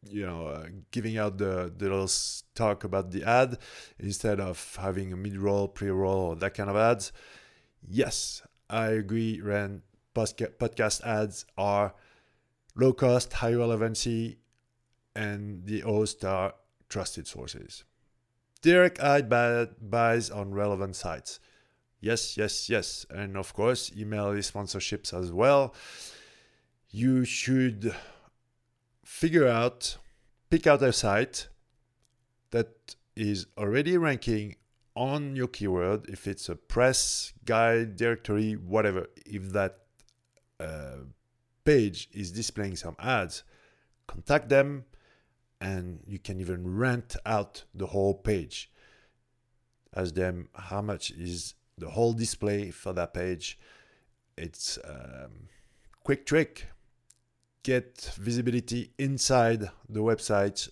you 0.08 0.26
know 0.26 0.46
uh, 0.46 0.66
giving 0.90 1.18
out 1.18 1.38
the, 1.38 1.72
the 1.76 1.84
little 1.88 2.10
talk 2.54 2.84
about 2.84 3.10
the 3.10 3.24
ad 3.24 3.58
instead 3.98 4.40
of 4.40 4.76
having 4.80 5.12
a 5.12 5.16
mid-roll 5.16 5.68
pre-roll 5.68 6.34
that 6.34 6.54
kind 6.54 6.68
of 6.68 6.76
ads 6.76 7.12
yes 7.88 8.42
i 8.70 8.86
agree 8.88 9.40
Rand. 9.40 9.82
Podcast 10.14 11.02
ads 11.04 11.44
are 11.58 11.94
low 12.76 12.92
cost 12.92 13.32
high 13.32 13.54
relevancy 13.54 14.38
and 15.16 15.66
the 15.66 15.80
hosts 15.80 16.22
are 16.22 16.54
trusted 16.88 17.26
sources. 17.26 17.84
Direct 18.62 18.98
ad 19.00 19.28
buys 19.28 20.30
on 20.30 20.54
relevant 20.54 20.96
sites. 20.96 21.40
Yes 22.00 22.36
yes 22.36 22.70
yes. 22.70 23.06
And 23.10 23.36
of 23.36 23.52
course 23.54 23.90
email 23.96 24.26
sponsorships 24.34 25.12
as 25.12 25.32
well. 25.32 25.74
You 26.90 27.24
should 27.24 27.94
figure 29.04 29.48
out, 29.48 29.96
pick 30.48 30.66
out 30.66 30.82
a 30.82 30.92
site 30.92 31.48
that 32.52 32.94
is 33.16 33.46
already 33.58 33.96
ranking 33.98 34.56
on 34.96 35.34
your 35.34 35.48
keyword, 35.48 36.08
if 36.08 36.26
it's 36.26 36.48
a 36.48 36.54
press, 36.54 37.32
guide, 37.44 37.96
directory, 37.96 38.52
whatever, 38.52 39.08
if 39.26 39.52
that 39.52 39.78
uh, 40.60 40.98
page 41.64 42.08
is 42.12 42.30
displaying 42.30 42.76
some 42.76 42.96
ads, 42.98 43.42
contact 44.06 44.48
them 44.48 44.84
and 45.60 46.00
you 46.06 46.18
can 46.18 46.40
even 46.40 46.76
rent 46.76 47.16
out 47.26 47.64
the 47.74 47.86
whole 47.86 48.14
page. 48.14 48.70
Ask 49.96 50.14
them 50.14 50.48
how 50.54 50.82
much 50.82 51.10
is 51.10 51.54
the 51.78 51.90
whole 51.90 52.12
display 52.12 52.70
for 52.70 52.92
that 52.92 53.14
page. 53.14 53.58
It's 54.36 54.78
a 54.78 55.24
um, 55.24 55.48
quick 56.02 56.26
trick 56.26 56.66
get 57.62 58.12
visibility 58.18 58.90
inside 58.98 59.70
the 59.88 60.00
websites 60.00 60.68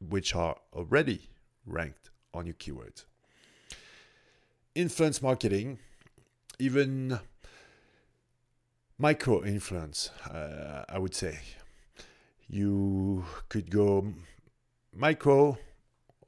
which 0.00 0.34
are 0.34 0.56
already 0.72 1.28
ranked 1.66 2.09
on 2.34 2.46
your 2.46 2.54
keywords. 2.54 3.04
Influence 4.74 5.20
marketing, 5.20 5.78
even 6.58 7.18
micro 8.98 9.42
influence, 9.44 10.10
uh, 10.30 10.84
I 10.88 10.98
would 10.98 11.14
say. 11.14 11.38
You 12.48 13.24
could 13.48 13.70
go 13.70 14.12
micro 14.94 15.58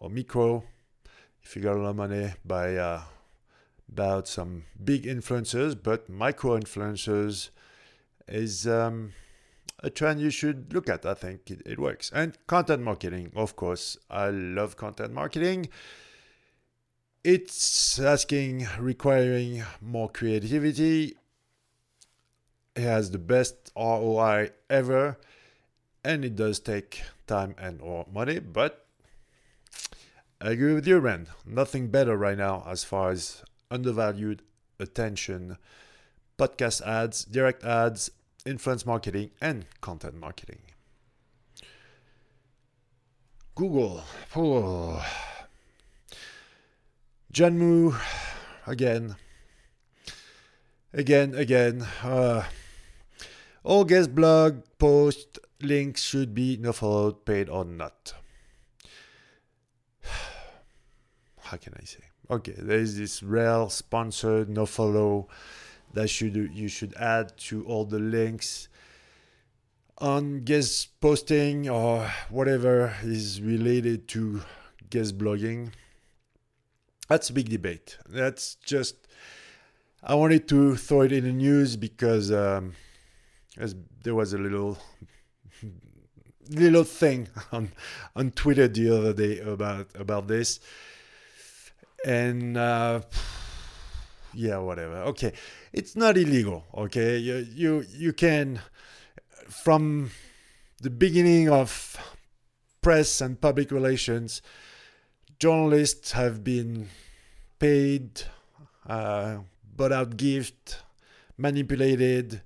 or 0.00 0.11
micro 0.11 0.64
if 1.42 1.56
you 1.56 1.62
got 1.62 1.76
a 1.76 1.80
lot 1.80 1.90
of 1.90 1.97
money 1.97 2.32
by 2.44 2.76
uh, 2.76 3.02
about 3.88 4.28
some 4.28 4.64
big 4.82 5.04
influencers, 5.04 5.76
but 5.80 6.09
micro 6.09 6.59
influencers 6.59 7.50
is 8.28 8.66
um, 8.66 9.12
a 9.82 9.90
trend 9.90 10.20
you 10.20 10.30
should 10.30 10.72
look 10.72 10.88
at. 10.88 11.04
I 11.04 11.14
think 11.14 11.50
it, 11.50 11.62
it 11.66 11.78
works. 11.78 12.10
And 12.14 12.36
content 12.46 12.82
marketing, 12.82 13.32
of 13.34 13.56
course. 13.56 13.96
I 14.10 14.30
love 14.30 14.76
content 14.76 15.12
marketing. 15.12 15.68
It's 17.24 18.00
asking, 18.00 18.66
requiring 18.78 19.64
more 19.80 20.08
creativity. 20.08 21.16
It 22.74 22.82
has 22.82 23.10
the 23.10 23.18
best 23.18 23.70
ROI 23.76 24.50
ever, 24.70 25.18
and 26.04 26.24
it 26.24 26.34
does 26.36 26.58
take 26.58 27.02
time 27.26 27.54
and 27.58 27.80
or 27.80 28.06
money. 28.12 28.38
But 28.40 28.86
I 30.40 30.50
agree 30.50 30.74
with 30.74 30.86
you, 30.86 30.98
Rand. 30.98 31.28
Nothing 31.46 31.88
better 31.88 32.16
right 32.16 32.36
now 32.36 32.64
as 32.66 32.82
far 32.82 33.10
as 33.10 33.42
undervalued 33.70 34.42
attention, 34.80 35.58
podcast 36.38 36.82
ads, 36.82 37.24
direct 37.24 37.62
ads, 37.62 38.10
influence 38.44 38.84
marketing, 38.87 39.30
and 39.40 39.66
content 39.80 40.14
marketing. 40.14 40.61
Google. 43.54 44.02
Oh. 44.34 45.04
JohnMu, 47.32 47.99
again. 48.66 49.16
Again, 50.92 51.34
again. 51.34 51.87
Uh, 52.02 52.44
all 53.64 53.84
guest 53.84 54.14
blog 54.14 54.62
post 54.78 55.38
links 55.61 56.02
should 56.02 56.34
be 56.34 56.56
no 56.56 56.72
followed, 56.72 57.25
paid 57.25 57.49
or 57.49 57.64
not. 57.64 58.14
How 61.40 61.56
can 61.56 61.75
I 61.80 61.84
say? 61.84 62.00
Okay, 62.30 62.54
there 62.56 62.78
is 62.78 62.99
this 62.99 63.22
rel 63.22 63.68
sponsored 63.68 64.49
no 64.49 64.66
follow 64.66 65.28
that 65.94 66.08
should 66.08 66.34
you 66.37 66.68
should 66.68 66.94
add 66.94 67.37
to 67.49 67.64
all 67.66 67.84
the 67.84 67.99
links. 67.99 68.68
on 69.99 70.42
guest 70.44 71.00
posting 71.00 71.68
or 71.68 72.11
whatever 72.28 72.94
is 73.02 73.40
related 73.40 74.08
to 74.08 74.42
guest 74.90 75.16
blogging. 75.16 75.70
That's 77.08 77.30
a 77.30 77.32
big 77.32 77.49
debate. 77.49 77.99
That's 78.08 78.56
just 78.56 79.06
I 80.02 80.14
wanted 80.14 80.49
to 80.49 80.76
throw 80.76 81.02
it 81.02 81.12
in 81.12 81.25
the 81.25 81.32
news 81.32 81.76
because 81.76 82.32
um, 82.32 82.75
there 84.02 84.14
was 84.14 84.32
a 84.32 84.38
little 84.38 84.78
little 86.50 86.84
thing 86.84 87.28
on 87.52 87.72
on 88.16 88.30
Twitter 88.32 88.68
the 88.68 88.90
other 88.96 89.12
day 89.12 89.38
about 89.40 89.88
about 89.94 90.26
this, 90.26 90.58
and 92.04 92.56
uh, 92.56 93.00
yeah, 94.34 94.58
whatever. 94.58 94.96
Okay, 95.12 95.32
it's 95.72 95.96
not 95.96 96.16
illegal. 96.16 96.64
Okay, 96.74 97.18
you 97.18 97.46
you 97.52 97.84
you 97.90 98.12
can 98.12 98.60
from 99.48 100.10
the 100.80 100.90
beginning 100.90 101.48
of 101.48 101.96
press 102.80 103.20
and 103.20 103.40
public 103.40 103.70
relations, 103.70 104.42
journalists 105.38 106.12
have 106.12 106.42
been 106.42 106.88
paid, 107.58 108.22
uh, 108.86 109.38
bought 109.76 109.92
out 109.92 110.16
gift, 110.16 110.82
manipulated. 111.36 112.42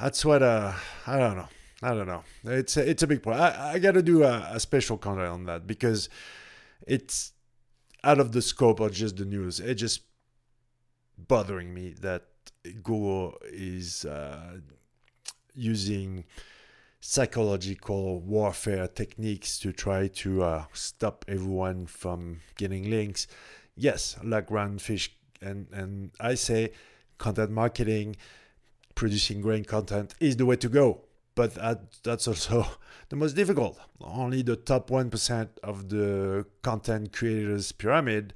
That's 0.00 0.24
what 0.24 0.42
uh, 0.42 0.72
I 1.06 1.18
don't 1.18 1.36
know. 1.36 1.48
I 1.82 1.94
don't 1.94 2.06
know. 2.06 2.24
It's 2.44 2.76
a, 2.76 2.88
it's 2.88 3.02
a 3.02 3.06
big 3.06 3.22
point. 3.22 3.40
I, 3.40 3.72
I 3.74 3.78
got 3.78 3.92
to 3.92 4.02
do 4.02 4.22
a, 4.22 4.50
a 4.52 4.60
special 4.60 4.98
content 4.98 5.28
on 5.28 5.44
that 5.46 5.66
because 5.66 6.10
it's 6.86 7.32
out 8.02 8.18
of 8.18 8.32
the 8.32 8.42
scope 8.42 8.80
of 8.80 8.92
just 8.92 9.16
the 9.16 9.24
news. 9.24 9.60
It's 9.60 9.80
just 9.80 10.02
bothering 11.18 11.72
me 11.74 11.94
that 12.00 12.24
Google 12.82 13.36
is 13.44 14.04
uh, 14.04 14.58
using 15.54 16.24
psychological 17.00 18.20
warfare 18.20 18.86
techniques 18.86 19.58
to 19.58 19.72
try 19.72 20.06
to 20.08 20.42
uh, 20.42 20.64
stop 20.72 21.24
everyone 21.28 21.86
from 21.86 22.40
getting 22.56 22.90
links. 22.90 23.26
Yes, 23.74 24.16
like 24.22 24.48
Roundfish, 24.48 25.08
and 25.40 25.66
and 25.72 26.10
I 26.20 26.34
say 26.34 26.72
content 27.18 27.50
marketing, 27.50 28.16
producing 28.94 29.40
great 29.40 29.66
content 29.66 30.14
is 30.20 30.36
the 30.36 30.46
way 30.46 30.56
to 30.56 30.68
go. 30.68 31.04
But 31.40 31.54
that, 31.54 32.02
that's 32.02 32.28
also 32.28 32.66
the 33.08 33.16
most 33.16 33.32
difficult. 33.32 33.80
Only 33.98 34.42
the 34.42 34.56
top 34.56 34.90
one 34.90 35.08
percent 35.08 35.58
of 35.62 35.88
the 35.88 36.44
content 36.60 37.14
creators 37.14 37.72
pyramid 37.72 38.34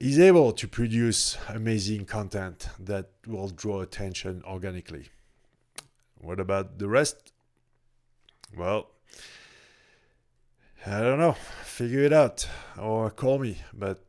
is 0.00 0.16
able 0.20 0.52
to 0.52 0.68
produce 0.68 1.36
amazing 1.48 2.04
content 2.04 2.68
that 2.78 3.10
will 3.26 3.48
draw 3.48 3.80
attention 3.80 4.44
organically. 4.46 5.08
What 6.20 6.38
about 6.38 6.78
the 6.78 6.86
rest? 6.86 7.32
Well, 8.56 8.90
I 10.86 11.00
don't 11.00 11.18
know. 11.18 11.34
Figure 11.64 12.04
it 12.04 12.12
out 12.12 12.48
or 12.78 13.10
call 13.10 13.40
me. 13.40 13.58
But 13.74 14.04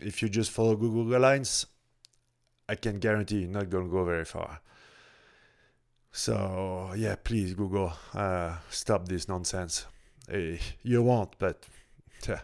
if 0.00 0.20
you 0.20 0.28
just 0.28 0.50
follow 0.50 0.74
Google 0.74 1.04
guidelines, 1.04 1.66
I 2.68 2.74
can 2.74 2.98
guarantee 2.98 3.42
you're 3.42 3.50
not 3.50 3.70
going 3.70 3.84
to 3.84 3.90
go 3.92 4.04
very 4.04 4.24
far. 4.24 4.62
So, 6.12 6.92
yeah, 6.96 7.14
please, 7.22 7.54
Google, 7.54 7.92
uh, 8.14 8.56
stop 8.68 9.06
this 9.06 9.28
nonsense. 9.28 9.86
Hey, 10.28 10.58
you 10.82 11.02
won't, 11.02 11.38
but 11.38 11.64
uh, 12.28 12.36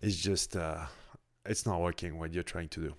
it's 0.00 0.16
just, 0.16 0.56
uh, 0.56 0.86
it's 1.44 1.66
not 1.66 1.80
working 1.80 2.18
what 2.18 2.32
you're 2.32 2.44
trying 2.44 2.68
to 2.68 2.80
do. 2.80 2.94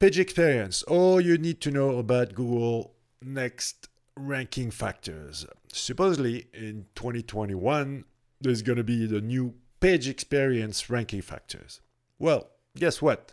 Page 0.00 0.18
experience. 0.18 0.82
All 0.84 1.20
you 1.20 1.38
need 1.38 1.60
to 1.60 1.70
know 1.70 1.98
about 1.98 2.34
Google 2.34 2.94
next 3.22 3.88
ranking 4.16 4.70
factors. 4.70 5.46
Supposedly 5.72 6.46
in 6.52 6.86
2021, 6.94 8.04
there's 8.40 8.62
going 8.62 8.78
to 8.78 8.84
be 8.84 9.06
the 9.06 9.20
new 9.20 9.54
page 9.78 10.08
experience 10.08 10.90
ranking 10.90 11.22
factors. 11.22 11.80
Well, 12.18 12.48
guess 12.76 13.00
what? 13.00 13.32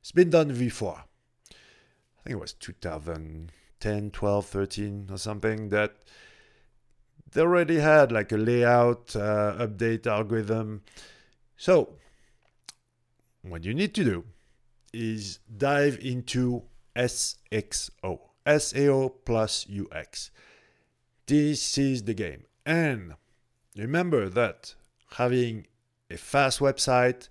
It's 0.00 0.12
been 0.12 0.30
done 0.30 0.48
before. 0.48 1.04
I 2.22 2.28
think 2.28 2.38
it 2.38 2.40
was 2.40 2.52
2010, 2.52 4.10
12, 4.12 4.46
13 4.46 5.08
or 5.10 5.18
something 5.18 5.70
that 5.70 5.96
they 7.32 7.40
already 7.40 7.78
had 7.78 8.12
like 8.12 8.30
a 8.30 8.36
layout 8.36 9.16
uh, 9.16 9.56
update 9.58 10.06
algorithm. 10.06 10.82
So, 11.56 11.94
what 13.42 13.64
you 13.64 13.74
need 13.74 13.92
to 13.94 14.04
do 14.04 14.24
is 14.92 15.40
dive 15.56 15.98
into 16.00 16.62
SXO. 16.94 18.20
SEO 18.46 19.12
plus 19.24 19.66
UX. 19.68 20.30
This 21.26 21.78
is 21.78 22.04
the 22.04 22.14
game. 22.14 22.44
And 22.64 23.14
remember 23.76 24.28
that 24.28 24.74
having 25.16 25.66
a 26.10 26.16
fast 26.16 26.60
website, 26.60 27.28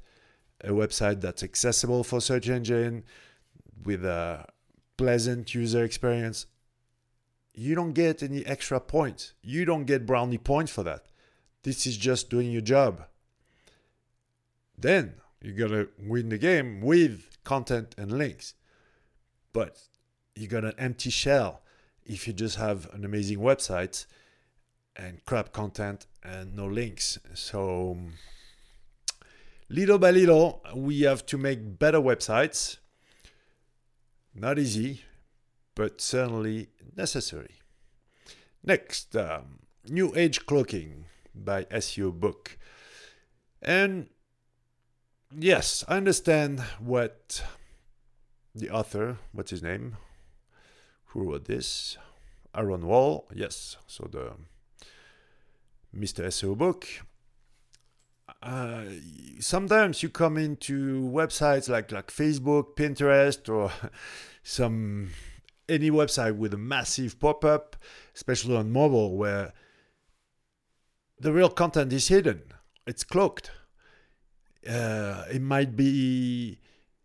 a 0.64 0.70
website 0.70 1.22
that's 1.22 1.44
accessible 1.44 2.04
for 2.04 2.20
search 2.20 2.50
engine 2.50 3.04
with 3.84 4.06
a 4.06 4.46
pleasant 4.98 5.54
user 5.54 5.84
experience, 5.84 6.46
you 7.54 7.76
don't 7.76 7.94
get 7.94 8.24
any 8.24 8.46
extra 8.46 8.80
points. 8.80 9.34
You 9.42 9.66
don't 9.66 9.86
get 9.86 10.06
brownie 10.06 10.38
points 10.38 10.72
for 10.72 10.84
that. 10.84 11.06
This 11.64 11.86
is 11.86 11.98
just 11.98 12.30
doing 12.30 12.52
your 12.52 12.62
job. 12.62 13.06
Then 14.78 15.16
you 15.42 15.54
gotta 15.54 15.90
win 16.00 16.30
the 16.30 16.38
game 16.38 16.82
with 16.82 17.38
content 17.44 17.94
and 17.98 18.18
links. 18.18 18.54
But 19.54 19.78
you 20.36 20.48
got 20.48 20.64
an 20.64 20.74
empty 20.78 21.10
shell 21.10 21.62
if 22.06 22.28
you 22.28 22.34
just 22.34 22.58
have 22.58 22.90
an 22.94 23.06
amazing 23.06 23.40
website 23.40 24.06
and 24.96 25.24
crap 25.26 25.52
content 25.52 26.08
and 26.24 26.56
no 26.56 26.68
links. 26.68 27.20
So 27.34 27.98
little 29.70 30.00
by 30.00 30.12
little, 30.12 30.64
we 30.76 31.02
have 31.02 31.26
to 31.28 31.38
make 31.38 31.80
better 31.80 32.00
websites. 32.00 32.78
Not 34.34 34.60
easy, 34.60 35.04
but 35.76 36.02
certainly 36.02 36.70
necessary. 36.96 37.56
Next, 38.64 39.16
um, 39.16 39.60
New 39.88 40.14
Age 40.16 40.46
Cloaking 40.46 41.06
by 41.34 41.66
SEO 41.66 42.14
Book. 42.14 42.58
And 43.62 44.08
yes, 45.38 45.84
I 45.88 45.98
understand 45.98 46.62
what 46.80 47.44
the 48.54 48.70
author, 48.70 49.18
what's 49.32 49.52
his 49.52 49.64
name? 49.64 49.98
who 51.12 51.30
wrote 51.30 51.46
this? 51.46 51.98
Aaron 52.56 52.86
Wall, 52.86 53.28
yes. 53.34 53.78
So 53.88 54.08
the 54.10 54.34
Mr. 55.96 56.26
SEO 56.26 56.58
book. 56.58 56.88
Uh, 58.42 58.84
sometimes 59.40 60.02
you 60.02 60.10
come 60.10 60.38
into 60.38 61.02
websites 61.02 61.70
like 61.70 61.92
like 61.92 62.08
Facebook, 62.08 62.76
Pinterest, 62.76 63.48
or 63.48 63.72
some 64.44 65.10
any 65.70 65.92
website 65.92 66.36
with 66.38 66.54
a 66.54 66.58
massive 66.58 67.20
pop-up, 67.20 67.76
especially 68.16 68.56
on 68.56 68.72
mobile, 68.72 69.16
where 69.16 69.54
the 71.20 71.32
real 71.32 71.50
content 71.50 71.94
is 71.94 72.08
hidden. 72.08 72.42
It's 72.88 73.04
cloaked. 73.04 73.52
Uh, 74.68 75.26
it 75.32 75.42
might 75.42 75.76
be 75.76 76.60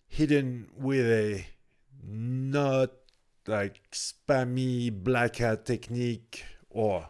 hidden 0.09 0.69
with 0.77 1.07
a 1.07 1.47
not 2.03 2.93
like 3.47 3.81
spammy 3.93 4.91
black 4.91 5.37
hat 5.37 5.67
technique 5.67 6.45
or 6.71 7.09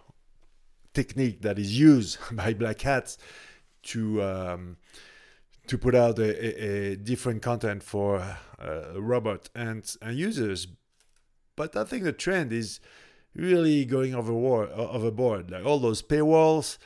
technique 0.94 1.42
that 1.42 1.58
is 1.58 1.78
used 1.78 2.18
by 2.32 2.54
black 2.54 2.80
hats 2.80 3.18
to 3.86 4.22
um, 4.22 4.76
to 5.66 5.78
put 5.78 5.94
out 5.94 6.18
a, 6.18 6.24
a, 6.24 6.92
a 6.92 6.96
different 6.96 7.42
content 7.42 7.82
for 7.82 8.38
uh, 8.58 9.00
robot 9.00 9.48
and, 9.54 9.96
and 10.00 10.16
users. 10.16 10.68
But 11.56 11.76
I 11.76 11.84
think 11.84 12.04
the 12.04 12.12
trend 12.12 12.52
is 12.52 12.80
really 13.34 13.84
going 13.84 14.14
overboard. 14.14 14.70
Overboard, 14.70 15.50
like 15.50 15.64
all 15.64 15.78
those 15.78 16.02
paywalls. 16.02 16.78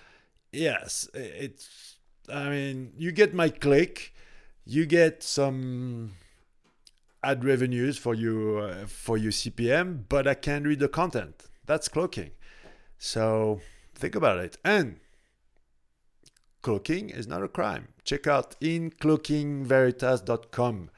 Yes, 0.53 1.09
it's. 1.15 1.97
I 2.33 2.49
mean, 2.49 2.93
you 2.97 3.11
get 3.11 3.35
my 3.35 3.49
click, 3.49 4.15
you 4.65 4.87
get 4.87 5.23
some 5.23 6.13
ad 7.25 7.45
revenues 7.45 7.99
for 7.99 8.15
you 8.15 8.61
uh, 8.63 8.87
for 8.87 9.19
your 9.19 9.33
CPM, 9.33 10.05
but 10.09 10.29
I 10.29 10.35
can't 10.35 10.65
read 10.65 10.79
the 10.79 10.89
content. 10.89 11.49
That's 11.67 11.89
cloaking. 11.89 12.31
So 12.99 13.61
think 13.95 14.15
about 14.15 14.39
it. 14.39 14.59
And 14.65 15.01
cloaking 16.63 17.11
is 17.11 17.27
not 17.27 17.43
a 17.43 17.49
crime. 17.49 17.89
Check 18.05 18.27
out 18.27 18.59
incloakingveritas.com 18.61 20.91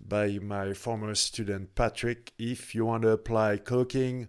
by 0.00 0.38
my 0.38 0.72
former 0.74 1.14
student 1.14 1.74
Patrick 1.74 2.32
if 2.38 2.74
you 2.74 2.86
want 2.86 3.02
to 3.02 3.10
apply 3.10 3.58
cloaking 3.58 4.28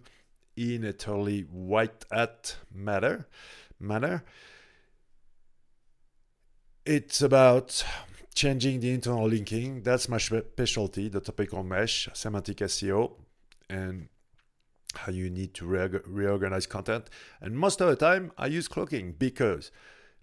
in 0.56 0.84
a 0.84 0.94
totally 0.94 1.42
white 1.42 2.06
hat 2.12 2.58
matter 2.74 3.28
manner. 3.80 4.24
It's 6.86 7.22
about 7.22 7.84
changing 8.34 8.80
the 8.80 8.92
internal 8.92 9.28
linking. 9.28 9.84
That's 9.84 10.10
my 10.10 10.18
specialty, 10.18 11.10
the 11.10 11.20
topical 11.20 11.64
mesh, 11.64 12.10
semantic 12.14 12.58
SEO. 12.58 13.12
And 13.70 14.10
how 14.96 15.12
you 15.12 15.30
need 15.30 15.54
to 15.54 15.66
re- 15.66 16.02
reorganize 16.06 16.66
content. 16.66 17.10
And 17.42 17.58
most 17.58 17.82
of 17.82 17.88
the 17.88 17.96
time, 17.96 18.32
I 18.38 18.48
use 18.48 18.68
cloaking 18.68 19.16
because 19.20 19.72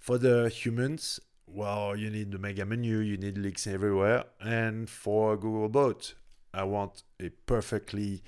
for 0.07 0.19
the 0.19 0.49
humans, 0.49 1.19
well, 1.49 1.97
you 1.97 2.11
need 2.11 2.31
the 2.31 2.39
mega 2.39 2.65
menu, 2.65 2.99
you 2.99 3.17
need 3.17 3.37
links 3.37 3.67
everywhere. 3.67 4.23
And 4.41 4.89
for 4.89 5.37
Googlebot, 5.37 6.15
I 6.55 6.63
want 6.63 7.03
a 7.21 7.31
perfectly 7.31 8.23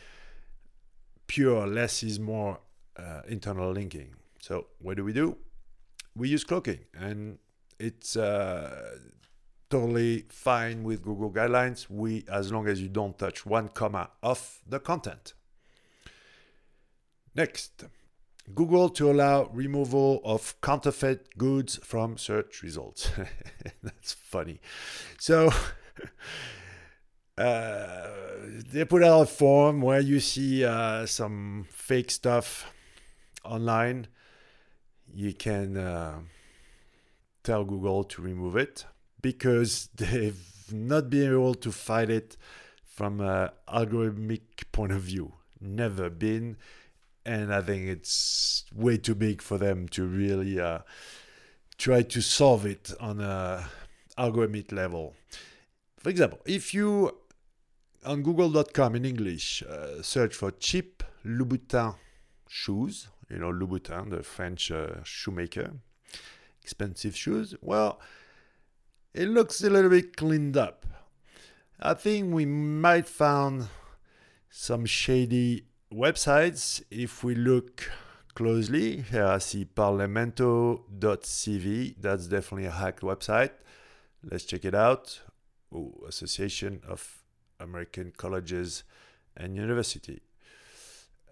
pure 1.29 1.69
less 1.69 2.03
is 2.03 2.19
more 2.19 2.59
uh, 2.97 3.21
internal 3.29 3.71
linking. 3.71 4.17
So 4.41 4.67
what 4.81 4.97
do 4.97 5.05
we 5.05 5.13
do? 5.13 5.37
We 6.17 6.31
use 6.31 6.43
cloaking, 6.43 6.81
and 6.99 7.39
it's 7.79 8.17
uh, 8.17 8.99
totally 9.71 10.25
fine 10.31 10.83
with 10.83 11.01
Google 11.01 11.31
guidelines. 11.31 11.89
We, 11.89 12.25
as 12.29 12.51
long 12.51 12.67
as 12.67 12.83
you 12.83 12.89
don't 12.89 13.17
touch 13.17 13.47
one 13.47 13.69
comma 13.69 14.11
of 14.21 14.63
the 14.67 14.81
content. 14.81 15.35
Next, 17.37 17.85
Google 18.55 18.89
to 18.91 19.11
allow 19.11 19.49
removal 19.53 20.21
of 20.25 20.61
counterfeit 20.61 21.37
goods 21.37 21.79
from 21.83 22.17
search 22.17 22.63
results. 22.63 23.11
That's 23.83 24.13
funny. 24.13 24.61
So. 25.19 25.51
Uh, 27.39 28.09
they 28.73 28.85
put 28.85 29.05
out 29.05 29.21
a 29.21 29.27
form 29.27 29.81
where 29.81 30.01
you 30.01 30.19
see 30.19 30.65
uh, 30.65 31.07
some 31.07 31.67
fake 31.71 32.11
stuff 32.11 32.73
online. 33.45 34.09
You 35.15 35.33
can 35.33 35.77
uh, 35.77 36.19
tell 37.45 37.65
Google 37.65 38.05
to 38.05 38.23
remove 38.23 38.57
it 38.57 38.87
because 39.23 39.89
they've 39.95 40.43
not 40.73 41.11
been 41.11 41.31
able 41.33 41.55
to 41.55 41.71
fight 41.71 42.11
it 42.11 42.37
from 42.85 43.21
an 43.21 43.51
algorithmic 43.69 44.43
point 44.73 44.93
of 44.93 45.03
view. 45.03 45.35
Never 45.61 46.11
been. 46.11 46.57
And 47.29 47.53
I 47.53 47.61
think 47.61 47.87
it's 47.87 48.65
way 48.75 48.97
too 48.97 49.15
big 49.15 49.43
for 49.43 49.59
them 49.59 49.87
to 49.89 50.07
really 50.07 50.59
uh, 50.59 50.79
try 51.77 52.01
to 52.01 52.23
solve 52.23 52.65
it 52.65 52.91
on 52.99 53.21
a 53.21 53.69
algorithmic 54.17 54.73
level. 54.73 55.15
For 55.99 56.09
example, 56.09 56.39
if 56.47 56.73
you 56.73 57.15
on 58.07 58.23
google.com 58.23 58.97
in 58.97 59.05
English, 59.05 59.63
uh, 59.63 60.01
search 60.01 60.35
for 60.35 60.53
cheap 60.53 61.03
Louboutin 61.27 61.97
shoes. 62.49 63.09
You 63.29 63.41
know, 63.41 63.53
Louboutin, 63.53 64.09
the 64.09 64.23
French 64.23 64.71
uh, 64.71 65.05
shoemaker. 65.05 65.73
Expensive 66.63 67.15
shoes. 67.15 67.55
Well, 67.61 68.01
it 69.13 69.29
looks 69.29 69.63
a 69.63 69.69
little 69.69 69.91
bit 69.91 70.17
cleaned 70.17 70.57
up. 70.57 70.87
I 71.79 71.93
think 71.93 72.33
we 72.33 72.47
might 72.47 73.07
found 73.07 73.69
some 74.49 74.87
shady 74.87 75.67
websites 75.93 76.83
if 76.91 77.23
we 77.25 77.35
look 77.35 77.91
closely. 78.35 79.03
Here 79.03 79.27
I 79.27 79.39
see 79.39 79.65
parlamento.cv. 79.65 81.95
That's 82.01 82.27
definitely 82.27 82.67
a 82.67 82.71
hacked 82.71 83.03
website. 83.03 83.51
Let's 84.23 84.45
check 84.45 84.65
it 84.65 84.75
out. 84.75 85.21
Oh, 85.75 85.95
Association 86.07 86.83
of 86.87 87.23
American 87.61 88.13
colleges 88.17 88.85
and 89.37 89.57
university. 89.57 90.21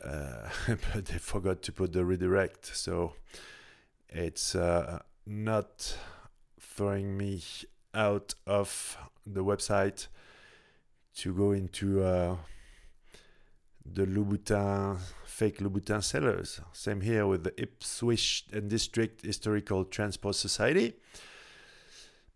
Uh, 0.05 0.51
but 0.95 1.07
they 1.07 1.19
forgot 1.19 1.63
to 1.63 1.73
put 1.73 1.93
the 1.93 2.05
redirect, 2.05 2.77
so 2.77 3.15
it's 4.09 4.55
uh, 4.55 5.01
not 5.27 5.97
throwing 6.61 7.17
me 7.17 7.43
out 7.95 8.35
of 8.47 8.99
the 9.27 9.43
website 9.43 10.09
to 11.17 11.33
go 11.33 11.53
into 11.53 12.05
uh, 12.05 12.37
the 13.93 14.07
Louboutin 14.07 14.99
fake 15.25 15.59
Louboutin 15.59 16.03
sellers. 16.03 16.61
Same 16.73 17.01
here 17.01 17.27
with 17.27 17.45
the 17.45 17.61
Ipswich 17.61 18.47
and 18.53 18.71
District 18.71 19.23
Historical 19.23 19.85
Transport 19.85 20.35
Society. 20.35 20.95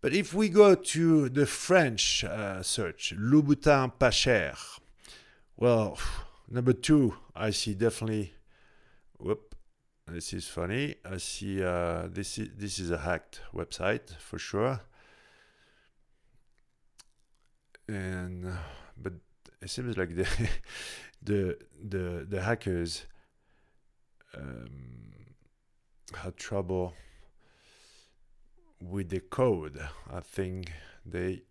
But 0.01 0.13
if 0.13 0.33
we 0.33 0.49
go 0.49 0.75
to 0.75 1.29
the 1.29 1.45
French 1.45 2.23
uh, 2.23 2.63
search, 2.63 3.13
Louboutin 3.17 3.91
pas 3.97 4.13
cher, 4.13 4.55
well, 5.57 5.97
number 6.49 6.73
two, 6.73 7.15
I 7.35 7.51
see 7.51 7.75
definitely, 7.75 8.33
whoop, 9.19 9.55
this 10.07 10.33
is 10.33 10.47
funny. 10.47 10.95
I 11.05 11.17
see 11.17 11.63
uh, 11.63 12.07
this 12.07 12.37
is 12.37 12.49
this 12.57 12.79
is 12.79 12.91
a 12.91 12.97
hacked 12.97 13.41
website 13.53 14.15
for 14.17 14.37
sure. 14.37 14.81
And 17.87 18.51
but 18.97 19.13
it 19.61 19.69
seems 19.69 19.97
like 19.97 20.15
the 20.15 20.27
the 21.21 21.57
the 21.81 22.25
the 22.27 22.41
hackers 22.41 23.05
um, 24.35 25.13
had 26.15 26.37
trouble 26.37 26.93
with 28.81 29.09
the 29.09 29.19
code. 29.19 29.79
I 30.11 30.21
think 30.21 30.71
they 31.05 31.43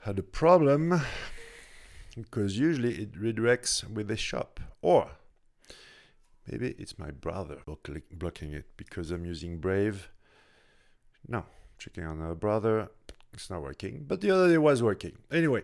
had 0.00 0.18
a 0.18 0.22
problem 0.22 1.00
because 2.14 2.58
usually 2.58 2.94
it 2.94 3.12
redirects 3.12 3.88
with 3.90 4.08
the 4.08 4.16
shop 4.16 4.60
or 4.80 5.10
maybe 6.46 6.74
it's 6.78 6.98
my 6.98 7.10
brother 7.10 7.58
blocking 8.12 8.52
it 8.52 8.66
because 8.76 9.10
I'm 9.10 9.24
using 9.24 9.58
Brave. 9.58 10.10
No, 11.26 11.44
checking 11.78 12.04
on 12.04 12.22
our 12.22 12.36
brother. 12.36 12.90
It's 13.36 13.50
not 13.50 13.62
working, 13.62 14.04
but 14.08 14.22
the 14.22 14.30
other 14.30 14.48
day 14.48 14.56
was 14.56 14.82
working. 14.82 15.12
Anyway, 15.30 15.62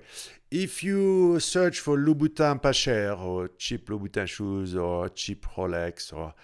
if 0.50 0.84
you 0.84 1.40
search 1.40 1.80
for 1.80 1.96
Louboutin 1.96 2.60
pas 2.60 2.76
cher 2.76 3.14
or 3.14 3.48
cheap 3.56 3.88
Louboutin 3.88 4.26
shoes 4.26 4.76
or 4.76 5.08
cheap 5.08 5.46
Rolex 5.56 6.12
or 6.12 6.34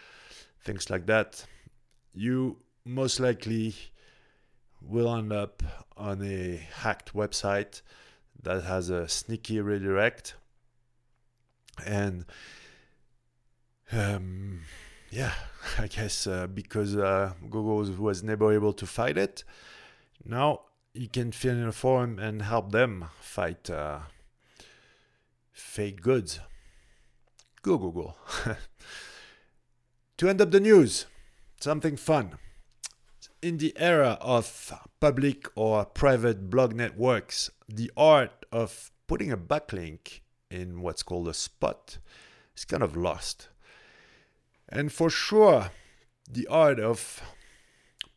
things 0.65 0.89
like 0.89 1.05
that, 1.05 1.45
you 2.15 2.57
most 2.87 3.21
likely 3.21 3.75
will 4.81 5.15
end 5.15 5.31
up 5.31 5.63
on 5.99 6.23
a 6.23 6.57
hacked 6.57 7.13
website 7.13 7.83
that 8.43 8.65
has 8.65 8.89
a 8.89 9.07
sneaky 9.07 9.61
redirect 9.61 10.35
and 11.85 12.25
um, 13.93 14.63
yeah 15.11 15.33
i 15.79 15.87
guess 15.87 16.27
uh, 16.27 16.47
because 16.47 16.97
uh, 16.97 17.33
google 17.51 17.77
was 18.03 18.23
never 18.23 18.53
able 18.53 18.73
to 18.73 18.87
fight 18.87 19.19
it 19.19 19.45
now 20.25 20.61
you 20.99 21.09
can 21.09 21.31
fill 21.31 21.55
in 21.55 21.69
a 21.69 21.73
form 21.73 22.19
and 22.19 22.43
help 22.43 22.73
them 22.73 23.05
fight 23.21 23.71
uh, 23.71 24.01
fake 25.53 26.03
goods. 26.03 26.41
Go 27.63 27.79
google 27.79 28.17
to 30.17 30.29
end 30.29 30.41
up 30.41 30.51
the 30.51 30.61
news 30.61 31.07
something 31.61 31.97
fun. 31.97 32.39
In 33.41 33.59
the 33.59 33.73
era 33.77 34.19
of 34.21 34.73
public 35.01 35.49
or 35.55 35.85
private 35.85 36.51
blog 36.51 36.75
networks, 36.75 37.51
the 37.69 37.91
art 37.97 38.47
of 38.51 38.91
putting 39.07 39.31
a 39.31 39.37
backlink 39.37 40.21
in 40.51 40.81
what's 40.81 41.05
called 41.05 41.29
a 41.29 41.35
spot 41.35 41.99
is 42.57 42.65
kind 42.65 42.83
of 42.83 42.97
lost. 42.97 43.49
And 44.69 44.93
for 44.93 45.09
sure, 45.09 45.71
the 46.29 46.47
art 46.49 46.81
of 46.81 47.23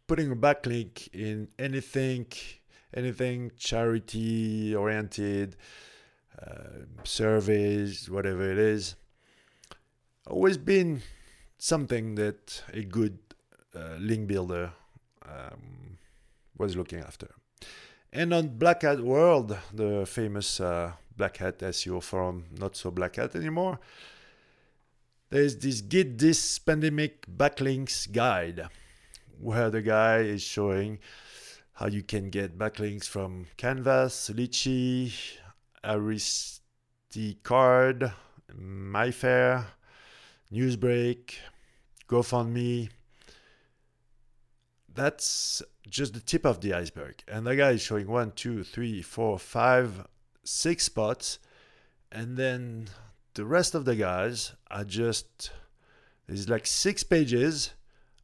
putting 0.07 0.31
a 0.31 0.35
backlink 0.35 1.07
in 1.13 1.49
anything, 1.59 2.25
anything 2.93 3.51
charity 3.57 4.75
oriented, 4.75 5.55
uh, 6.41 6.85
surveys, 7.03 8.09
whatever 8.09 8.49
it 8.49 8.57
is, 8.57 8.95
always 10.27 10.57
been 10.57 11.01
something 11.57 12.15
that 12.15 12.63
a 12.73 12.83
good 12.83 13.19
uh, 13.75 13.95
link 13.99 14.27
builder 14.27 14.71
um, 15.27 15.97
was 16.57 16.75
looking 16.75 16.99
after. 16.99 17.29
And 18.13 18.33
on 18.33 18.57
Black 18.57 18.81
Hat 18.81 18.99
World, 18.99 19.57
the 19.73 20.05
famous 20.05 20.59
uh, 20.59 20.93
Black 21.15 21.37
Hat 21.37 21.59
SEO 21.59 22.03
forum, 22.03 22.45
not 22.57 22.75
so 22.75 22.91
Black 22.91 23.15
Hat 23.15 23.35
anymore, 23.35 23.79
there's 25.29 25.55
this 25.55 25.79
Git 25.79 26.17
This 26.17 26.59
Pandemic 26.59 27.25
Backlinks 27.25 28.11
Guide, 28.11 28.67
where 29.39 29.69
the 29.69 29.81
guy 29.81 30.17
is 30.17 30.41
showing 30.41 30.99
how 31.73 31.87
you 31.87 32.03
can 32.03 32.29
get 32.29 32.57
backlinks 32.57 33.05
from 33.05 33.47
Canvas, 33.57 34.29
Litchi, 34.33 35.13
Aristocard, 35.83 36.71
MyFair, 38.55 39.65
Newsbreak, 40.51 41.35
GoFundMe, 42.07 42.89
that's 44.93 45.61
just 45.89 46.13
the 46.13 46.19
tip 46.19 46.45
of 46.45 46.61
the 46.61 46.73
iceberg. 46.73 47.23
And 47.27 47.45
the 47.47 47.55
guy 47.55 47.71
is 47.71 47.81
showing 47.81 48.07
one, 48.07 48.31
two, 48.31 48.63
three, 48.63 49.01
four, 49.01 49.39
five, 49.39 50.07
six 50.43 50.85
spots. 50.85 51.39
And 52.11 52.37
then 52.37 52.89
the 53.33 53.45
rest 53.45 53.73
of 53.73 53.85
the 53.85 53.95
guys 53.95 54.53
are 54.69 54.83
just, 54.83 55.51
there's 56.27 56.49
like 56.49 56.67
six 56.67 57.03
pages 57.03 57.71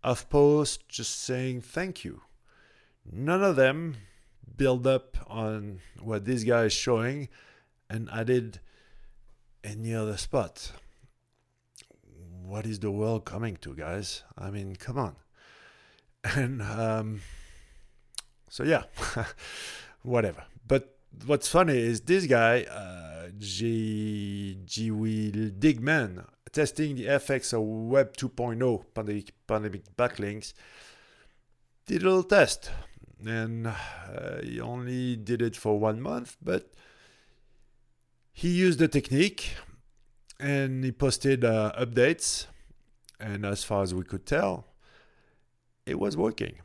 of 0.04 0.30
posts 0.30 0.84
just 0.88 1.22
saying 1.22 1.62
thank 1.62 2.04
you. 2.04 2.22
None 3.12 3.44
of 3.44 3.56
them 3.56 3.96
build 4.56 4.86
up 4.86 5.18
on 5.28 5.80
what 6.02 6.26
this 6.26 6.44
guy 6.44 6.64
is 6.66 6.74
showing 6.74 7.30
and 7.90 8.10
added 8.12 8.60
any 9.64 9.94
other 9.94 10.18
spot. 10.18 10.72
What 12.44 12.66
is 12.66 12.80
the 12.80 12.92
world 12.92 13.26
coming 13.26 13.58
to, 13.58 13.76
guys? 13.76 14.24
I 14.38 14.52
mean, 14.52 14.76
come 14.76 14.98
on. 14.98 15.16
And 16.36 16.62
um, 16.62 17.22
so, 18.50 18.64
yeah, 18.64 18.84
whatever. 20.02 20.44
But 20.68 20.98
what's 21.26 21.48
funny 21.48 21.78
is 21.78 22.02
this 22.02 22.26
guy, 22.26 22.64
uh, 22.64 23.30
G. 23.38 24.58
Will 24.92 25.52
Digman, 25.52 26.26
testing 26.52 26.96
the 26.96 27.06
effects 27.06 27.54
of 27.54 27.62
Web 27.62 28.18
2.0 28.18 28.84
pandemic, 28.94 29.32
pandemic 29.46 29.96
backlinks, 29.96 30.54
did 31.86 32.02
a 32.02 32.06
little 32.06 32.24
test. 32.24 32.72
And 33.26 33.68
uh, 33.68 33.74
he 34.44 34.60
only 34.62 35.16
did 35.16 35.42
it 35.42 35.56
for 35.56 35.80
one 35.80 36.02
month, 36.02 36.38
but 36.42 36.72
he 38.32 38.50
used 38.50 38.80
the 38.80 38.88
technique 38.88 39.56
and 40.40 40.84
he 40.84 40.92
posted 40.92 41.44
uh, 41.44 41.72
updates. 41.80 42.46
And 43.20 43.46
as 43.46 43.64
far 43.64 43.82
as 43.82 43.96
we 43.96 44.04
could 44.04 44.28
tell, 44.28 44.68
it 45.86 46.00
was 46.00 46.16
working. 46.16 46.58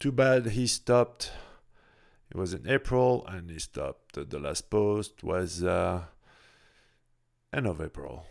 Too 0.00 0.10
bad 0.10 0.46
he 0.46 0.66
stopped. 0.66 1.30
It 2.28 2.36
was 2.36 2.54
in 2.54 2.68
April 2.68 3.24
and 3.28 3.48
he 3.48 3.60
stopped. 3.60 4.14
The 4.14 4.38
last 4.38 4.70
post 4.70 5.22
was 5.22 5.62
uh, 5.62 6.02
end 7.52 7.66
of 7.66 7.80
April. 7.80 8.26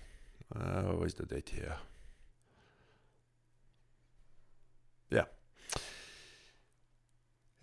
Uh, 0.53 0.91
where's 0.97 1.13
the 1.13 1.25
date 1.25 1.51
here? 1.55 1.75
Yeah. 5.09 5.25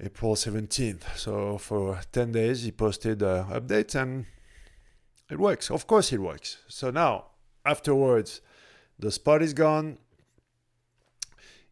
April 0.01 0.35
17th. 0.35 1.17
So 1.17 1.59
for 1.59 2.01
10 2.13 2.33
days, 2.33 2.63
he 2.63 2.73
posted 2.73 3.23
uh, 3.23 3.45
updates 3.51 3.95
and 3.95 4.27
it 5.31 5.39
works. 5.39 5.71
Of 5.71 5.87
course, 5.87 6.13
it 6.13 6.19
works. 6.19 6.59
So 6.69 6.91
now, 6.91 7.27
afterwards, 7.65 8.41
the 8.99 9.11
spot 9.11 9.43
is 9.43 9.53
gone. 9.53 9.99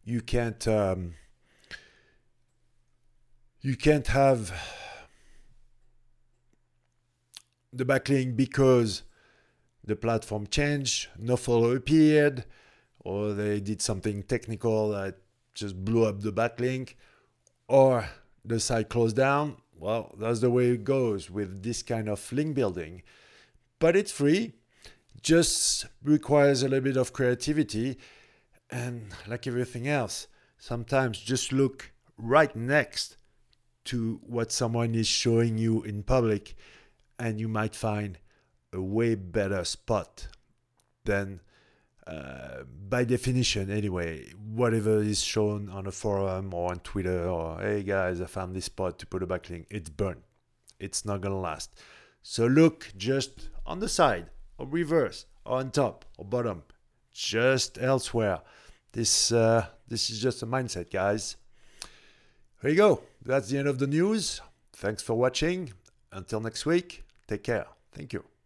You 0.03 0.21
can't. 0.21 0.67
Um, 0.67 1.15
you 3.61 3.75
can't 3.75 4.07
have 4.07 4.53
the 7.73 7.85
backlink 7.85 8.37
because 8.37 9.03
the 9.83 9.95
platform 9.95 10.47
changed, 10.47 11.09
no 11.17 11.35
follow 11.35 11.71
appeared, 11.71 12.45
or 12.99 13.33
they 13.33 13.59
did 13.59 13.81
something 13.81 14.23
technical 14.23 14.89
that 14.89 15.17
just 15.53 15.83
blew 15.83 16.05
up 16.05 16.21
the 16.21 16.31
backlink, 16.31 16.93
or 17.67 18.09
the 18.45 18.59
site 18.59 18.89
closed 18.89 19.15
down. 19.15 19.57
Well, 19.79 20.15
that's 20.17 20.39
the 20.39 20.49
way 20.49 20.69
it 20.69 20.83
goes 20.83 21.29
with 21.29 21.63
this 21.63 21.83
kind 21.83 22.09
of 22.09 22.31
link 22.31 22.55
building 22.55 23.03
but 23.79 23.95
it's 23.95 24.11
free. 24.11 24.53
Just 25.21 25.85
requires 26.03 26.63
a 26.63 26.69
little 26.69 26.83
bit 26.83 26.97
of 26.97 27.13
creativity. 27.13 27.97
And 28.69 29.13
like 29.27 29.47
everything 29.47 29.87
else, 29.87 30.27
sometimes 30.57 31.19
just 31.19 31.51
look 31.51 31.91
right 32.17 32.55
next 32.55 33.17
to 33.85 34.19
what 34.23 34.51
someone 34.51 34.95
is 34.95 35.07
showing 35.07 35.57
you 35.57 35.81
in 35.83 36.03
public, 36.03 36.55
and 37.17 37.39
you 37.39 37.47
might 37.47 37.73
find 37.73 38.19
a 38.73 38.81
way 38.81 39.15
better 39.15 39.63
spot 39.63 40.27
than, 41.05 41.39
uh, 42.07 42.63
by 42.89 43.03
definition, 43.03 43.69
anyway, 43.69 44.31
whatever 44.53 45.01
is 45.01 45.21
shown 45.21 45.69
on 45.69 45.87
a 45.87 45.91
forum 45.91 46.53
or 46.53 46.71
on 46.71 46.79
Twitter 46.79 47.27
or, 47.27 47.59
hey 47.59 47.83
guys, 47.83 48.21
I 48.21 48.25
found 48.25 48.55
this 48.55 48.65
spot 48.65 48.97
to 48.99 49.05
put 49.05 49.23
a 49.23 49.27
backlink. 49.27 49.65
It's 49.69 49.89
burnt. 49.89 50.23
It's 50.79 51.05
not 51.05 51.21
gonna 51.21 51.39
last. 51.39 51.77
So 52.21 52.45
look 52.45 52.91
just 52.95 53.49
on 53.65 53.79
the 53.79 53.89
side, 53.89 54.29
or 54.57 54.67
reverse, 54.67 55.25
or 55.45 55.57
on 55.57 55.71
top, 55.71 56.05
or 56.17 56.25
bottom, 56.25 56.63
just 57.13 57.77
elsewhere. 57.79 58.41
This 58.91 59.31
uh, 59.31 59.67
this 59.87 60.09
is 60.09 60.21
just 60.21 60.43
a 60.43 60.47
mindset, 60.47 60.91
guys. 60.91 61.35
Here 62.61 62.71
you 62.71 62.77
go. 62.77 63.01
That's 63.23 63.49
the 63.49 63.57
end 63.57 63.67
of 63.67 63.79
the 63.79 63.87
news. 63.87 64.41
Thanks 64.73 65.01
for 65.01 65.15
watching. 65.15 65.73
Until 66.11 66.39
next 66.39 66.65
week, 66.65 67.03
take 67.27 67.43
care. 67.43 67.67
Thank 67.91 68.13
you. 68.13 68.36